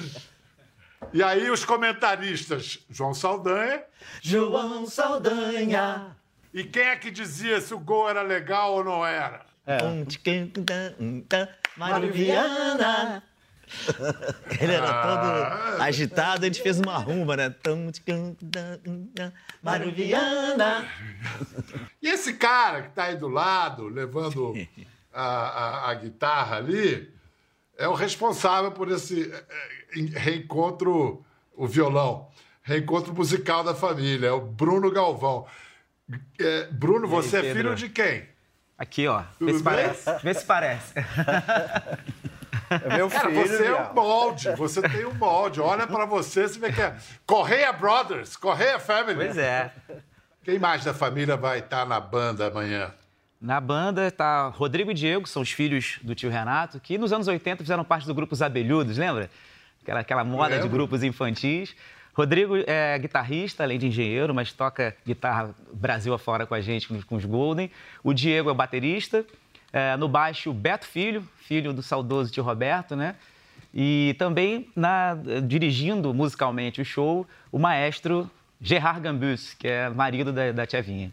e 1.12 1.22
aí 1.22 1.50
os 1.50 1.64
comentaristas, 1.64 2.78
João 2.88 3.12
Saldanha. 3.12 3.84
João 4.22 4.86
Saldanha. 4.86 6.16
E 6.52 6.64
quem 6.64 6.82
é 6.84 6.96
que 6.96 7.10
dizia 7.10 7.60
se 7.60 7.74
o 7.74 7.78
gol 7.78 8.08
era 8.08 8.22
legal 8.22 8.74
ou 8.74 8.84
não 8.84 9.06
era? 9.06 9.44
Tum, 9.78 10.04
tum. 10.04 11.46
Mário 11.76 12.12
Viana. 12.12 13.22
Ele 14.60 14.72
era 14.72 15.02
todo 15.02 15.82
agitado, 15.82 16.44
a 16.44 16.46
gente 16.48 16.62
fez 16.62 16.78
uma 16.80 16.96
rumba, 16.98 17.36
né? 17.36 17.54
Viana. 19.94 20.86
E 22.02 22.08
esse 22.08 22.34
cara 22.34 22.82
que 22.82 22.90
tá 22.90 23.04
aí 23.04 23.16
do 23.16 23.28
lado, 23.28 23.88
levando 23.88 24.54
a, 25.12 25.22
a- 25.24 25.90
a 25.90 25.94
guitarra 25.94 26.56
ali, 26.56 27.12
é 27.78 27.86
o 27.88 27.94
responsável 27.94 28.72
por 28.72 28.90
esse 28.90 29.30
eh, 29.32 29.44
eh, 29.96 30.18
reencontro, 30.18 31.24
o 31.54 31.66
violão, 31.66 32.28
reencontro 32.62 33.14
musical 33.14 33.62
da 33.64 33.74
família, 33.74 34.28
é 34.28 34.32
o 34.32 34.40
Bruno 34.40 34.90
Galvão. 34.90 35.46
Eh, 36.38 36.68
Bruno, 36.72 37.06
E 37.06 37.10
aí, 37.10 37.22
você 37.22 37.36
é 37.38 37.54
filho 37.54 37.74
de 37.74 37.88
quem? 37.88 38.28
Aqui, 38.76 39.06
ó. 39.06 39.22
Vê 39.40 39.52
se 39.54 39.62
parece. 39.62 40.18
Vê 40.22 40.34
se 40.34 40.44
parece. 40.44 40.94
É 42.70 42.96
meu 42.96 43.10
Cara, 43.10 43.28
filho, 43.28 43.48
você 43.48 43.66
é 43.66 43.82
um 43.82 43.94
molde, 43.94 44.50
você 44.56 44.82
tem 44.82 45.04
um 45.04 45.14
molde. 45.14 45.60
Olha 45.60 45.86
pra 45.86 46.04
você, 46.06 46.46
você 46.46 46.58
vê 46.58 46.72
que 46.72 46.80
é 46.80 46.96
Correia 47.26 47.72
Brothers, 47.72 48.36
Correia 48.36 48.78
Family. 48.78 49.16
Pois 49.16 49.36
é. 49.36 49.72
Quem 50.44 50.58
mais 50.58 50.84
da 50.84 50.94
família 50.94 51.36
vai 51.36 51.58
estar 51.58 51.84
na 51.84 51.98
banda 51.98 52.46
amanhã? 52.46 52.92
Na 53.40 53.60
banda 53.60 54.10
tá 54.10 54.48
Rodrigo 54.48 54.90
e 54.90 54.94
Diego, 54.94 55.26
são 55.26 55.42
os 55.42 55.50
filhos 55.50 55.98
do 56.02 56.14
tio 56.14 56.30
Renato, 56.30 56.78
que 56.78 56.96
nos 56.96 57.12
anos 57.12 57.26
80 57.26 57.64
fizeram 57.64 57.82
parte 57.82 58.06
do 58.06 58.14
grupo 58.14 58.34
Os 58.34 58.42
Abelhudos, 58.42 58.96
lembra? 58.98 59.30
Aquela, 59.82 60.00
aquela 60.00 60.24
moda 60.24 60.60
de 60.60 60.68
grupos 60.68 61.02
infantis. 61.02 61.74
Rodrigo 62.12 62.54
é 62.66 62.98
guitarrista, 62.98 63.62
além 63.62 63.78
de 63.78 63.86
engenheiro, 63.86 64.34
mas 64.34 64.52
toca 64.52 64.94
guitarra 65.06 65.54
Brasil 65.72 66.12
afora 66.12 66.44
com 66.46 66.54
a 66.54 66.60
gente, 66.60 66.86
com 67.04 67.16
os 67.16 67.24
Golden. 67.24 67.70
O 68.04 68.12
Diego 68.12 68.50
é 68.50 68.54
baterista. 68.54 69.24
É, 69.72 69.96
no 69.96 70.08
baixo, 70.08 70.52
Beto 70.52 70.86
Filho, 70.86 71.26
filho 71.46 71.72
do 71.72 71.82
saudoso 71.82 72.32
tio 72.32 72.42
Roberto, 72.42 72.96
né? 72.96 73.14
E 73.72 74.16
também 74.18 74.68
na- 74.74 75.16
dirigindo 75.46 76.12
musicalmente 76.12 76.80
o 76.80 76.84
show, 76.84 77.24
o 77.52 77.58
maestro 77.58 78.28
Gerard 78.60 79.00
Gambus, 79.00 79.54
que 79.54 79.68
é 79.68 79.88
marido 79.88 80.32
da, 80.32 80.50
da 80.50 80.66
tia 80.66 80.82
Vinha. 80.82 81.12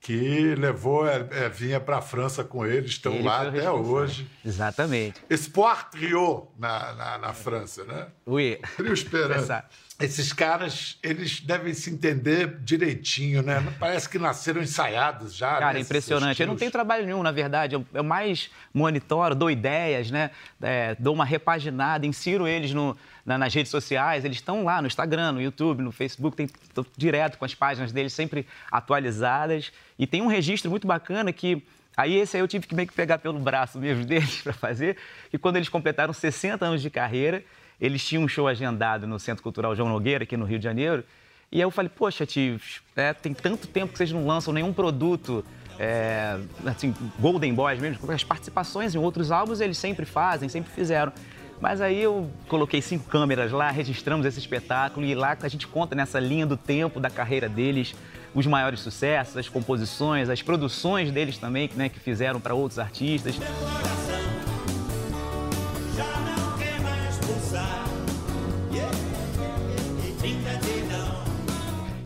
Que 0.00 0.54
levou 0.56 1.08
é, 1.08 1.26
é, 1.30 1.48
vinha 1.48 1.80
pra 1.80 2.02
França 2.02 2.44
com 2.44 2.66
eles, 2.66 2.90
estão 2.90 3.14
Ele 3.14 3.22
lá 3.22 3.48
até 3.48 3.70
hoje. 3.70 4.26
Exatamente. 4.44 5.18
Espoir 5.30 5.88
Trio 5.88 6.46
na, 6.58 6.92
na, 6.92 7.18
na 7.18 7.32
França, 7.32 7.84
né? 7.84 8.08
Oui. 8.26 8.60
Trio 8.76 8.92
Esperança. 8.92 9.64
Esses 10.00 10.32
caras, 10.32 10.98
eles 11.04 11.38
devem 11.40 11.72
se 11.72 11.88
entender 11.88 12.58
direitinho, 12.62 13.42
né? 13.42 13.62
Parece 13.78 14.08
que 14.08 14.18
nasceram 14.18 14.60
ensaiados 14.60 15.34
já. 15.36 15.56
Cara, 15.58 15.74
né, 15.74 15.80
impressionante. 15.80 16.32
esses 16.32 16.40
Eu 16.40 16.46
não 16.48 16.56
tenho 16.56 16.70
trabalho 16.72 17.04
nenhum, 17.06 17.22
na 17.22 17.30
verdade. 17.30 17.76
Eu, 17.76 17.86
eu 17.94 18.02
mais 18.02 18.50
monitoro, 18.74 19.36
dou 19.36 19.48
ideias, 19.48 20.10
né? 20.10 20.32
É, 20.60 20.96
dou 20.98 21.14
uma 21.14 21.24
repaginada, 21.24 22.04
insiro 22.06 22.48
eles 22.48 22.72
no- 22.74 22.96
na- 23.24 23.38
nas 23.38 23.54
redes 23.54 23.70
sociais. 23.70 24.24
Eles 24.24 24.38
estão 24.38 24.64
lá 24.64 24.80
no 24.82 24.88
Instagram, 24.88 25.30
no 25.32 25.40
YouTube, 25.40 25.80
no 25.80 25.92
Facebook. 25.92 26.36
Tem, 26.36 26.48
tô 26.74 26.84
direto 26.96 27.38
com 27.38 27.44
as 27.44 27.54
páginas 27.54 27.92
deles 27.92 28.12
sempre 28.12 28.44
atualizadas. 28.72 29.72
E 29.98 30.06
tem 30.08 30.20
um 30.22 30.26
registro 30.26 30.70
muito 30.70 30.86
bacana 30.86 31.32
que... 31.32 31.62
Aí 31.96 32.16
esse 32.18 32.36
aí 32.36 32.42
eu 32.42 32.48
tive 32.48 32.66
que 32.66 32.74
meio 32.74 32.88
que 32.88 32.94
pegar 32.94 33.18
pelo 33.18 33.38
braço 33.38 33.78
mesmo 33.78 34.02
deles 34.06 34.42
para 34.42 34.52
fazer. 34.52 34.96
E 35.32 35.38
quando 35.38 35.54
eles 35.56 35.68
completaram 35.68 36.12
60 36.12 36.64
anos 36.66 36.82
de 36.82 36.90
carreira, 36.90 37.44
eles 37.80 38.04
tinham 38.04 38.24
um 38.24 38.28
show 38.28 38.46
agendado 38.46 39.06
no 39.06 39.18
Centro 39.18 39.42
Cultural 39.42 39.74
João 39.74 39.88
Nogueira, 39.88 40.24
aqui 40.24 40.36
no 40.36 40.44
Rio 40.44 40.58
de 40.58 40.64
Janeiro. 40.64 41.04
E 41.50 41.58
aí 41.58 41.62
eu 41.62 41.70
falei, 41.70 41.88
poxa, 41.88 42.26
tios, 42.26 42.80
é, 42.96 43.12
tem 43.12 43.32
tanto 43.32 43.68
tempo 43.68 43.92
que 43.92 43.98
vocês 43.98 44.10
não 44.10 44.26
lançam 44.26 44.52
nenhum 44.52 44.72
produto, 44.72 45.44
é, 45.78 46.38
assim, 46.66 46.94
Golden 47.18 47.54
Boys 47.54 47.80
mesmo, 47.80 48.10
as 48.10 48.24
participações 48.24 48.94
em 48.94 48.98
outros 48.98 49.30
álbuns 49.30 49.60
eles 49.60 49.78
sempre 49.78 50.04
fazem, 50.04 50.48
sempre 50.48 50.72
fizeram. 50.72 51.12
Mas 51.60 51.80
aí 51.80 52.02
eu 52.02 52.30
coloquei 52.48 52.82
cinco 52.82 53.08
câmeras 53.08 53.52
lá, 53.52 53.70
registramos 53.70 54.26
esse 54.26 54.38
espetáculo 54.38 55.06
e 55.06 55.14
lá 55.14 55.36
a 55.40 55.48
gente 55.48 55.66
conta 55.66 55.94
nessa 55.94 56.18
linha 56.18 56.44
do 56.44 56.56
tempo 56.56 56.98
da 56.98 57.08
carreira 57.08 57.48
deles, 57.48 57.94
os 58.34 58.46
maiores 58.46 58.80
sucessos, 58.80 59.36
as 59.36 59.48
composições, 59.48 60.28
as 60.28 60.42
produções 60.42 61.10
deles 61.12 61.38
também, 61.38 61.70
né, 61.76 61.88
que 61.88 62.00
fizeram 62.00 62.40
para 62.40 62.54
outros 62.54 62.78
artistas. 62.78 63.36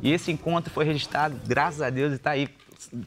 E 0.08 0.12
esse 0.12 0.32
encontro 0.32 0.72
foi 0.72 0.86
registrado, 0.86 1.38
graças 1.46 1.82
a 1.82 1.90
Deus, 1.90 2.12
e 2.12 2.16
está 2.16 2.30
aí 2.30 2.48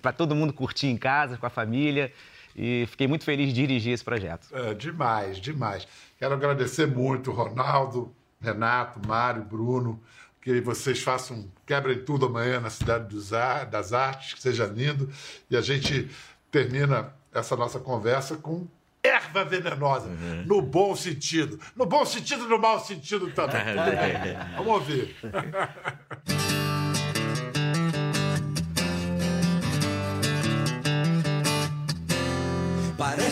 para 0.03 0.11
todo 0.11 0.35
mundo 0.35 0.53
curtir 0.53 0.85
em 0.85 0.97
casa, 0.97 1.35
com 1.35 1.47
a 1.47 1.49
família. 1.49 2.13
E 2.55 2.85
fiquei 2.91 3.07
muito 3.07 3.23
feliz 3.23 3.47
de 3.47 3.55
dirigir 3.55 3.91
esse 3.91 4.03
projeto. 4.03 4.47
É, 4.51 4.75
demais, 4.75 5.37
demais. 5.39 5.87
Quero 6.19 6.35
agradecer 6.35 6.85
muito, 6.85 7.31
Ronaldo, 7.31 8.13
Renato, 8.39 9.01
Mário, 9.07 9.41
Bruno, 9.43 9.99
que 10.43 10.61
vocês 10.61 11.01
façam, 11.01 11.49
quebrem 11.65 12.03
tudo 12.03 12.27
amanhã 12.27 12.59
na 12.59 12.69
Cidade 12.69 13.07
dos 13.09 13.33
Ar- 13.33 13.65
das 13.65 13.93
Artes, 13.93 14.35
que 14.35 14.41
seja 14.41 14.67
lindo. 14.67 15.09
E 15.49 15.57
a 15.57 15.61
gente 15.61 16.07
termina 16.51 17.11
essa 17.33 17.55
nossa 17.55 17.79
conversa 17.79 18.35
com 18.35 18.67
erva 19.03 19.43
venenosa, 19.43 20.07
no 20.45 20.61
bom 20.61 20.95
sentido. 20.95 21.59
No 21.75 21.87
bom 21.87 22.05
sentido 22.05 22.45
e 22.45 22.47
no 22.47 22.59
mau 22.59 22.79
sentido 22.79 23.31
também. 23.31 23.63
Vamos 24.55 24.67
ouvir. 24.73 25.15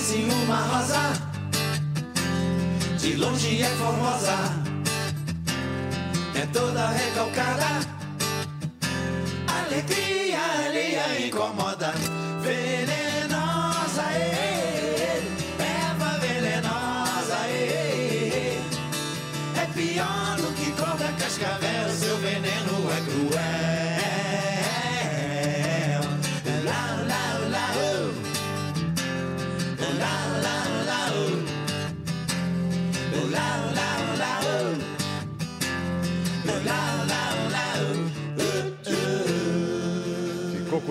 Parece 0.09 0.25
uma 0.43 0.55
rosa, 0.55 1.13
de 2.97 3.15
longe 3.15 3.61
é 3.61 3.69
formosa, 3.69 4.37
é 6.33 6.47
toda 6.47 6.89
recalcada. 6.89 7.87
Alegria 9.47 10.28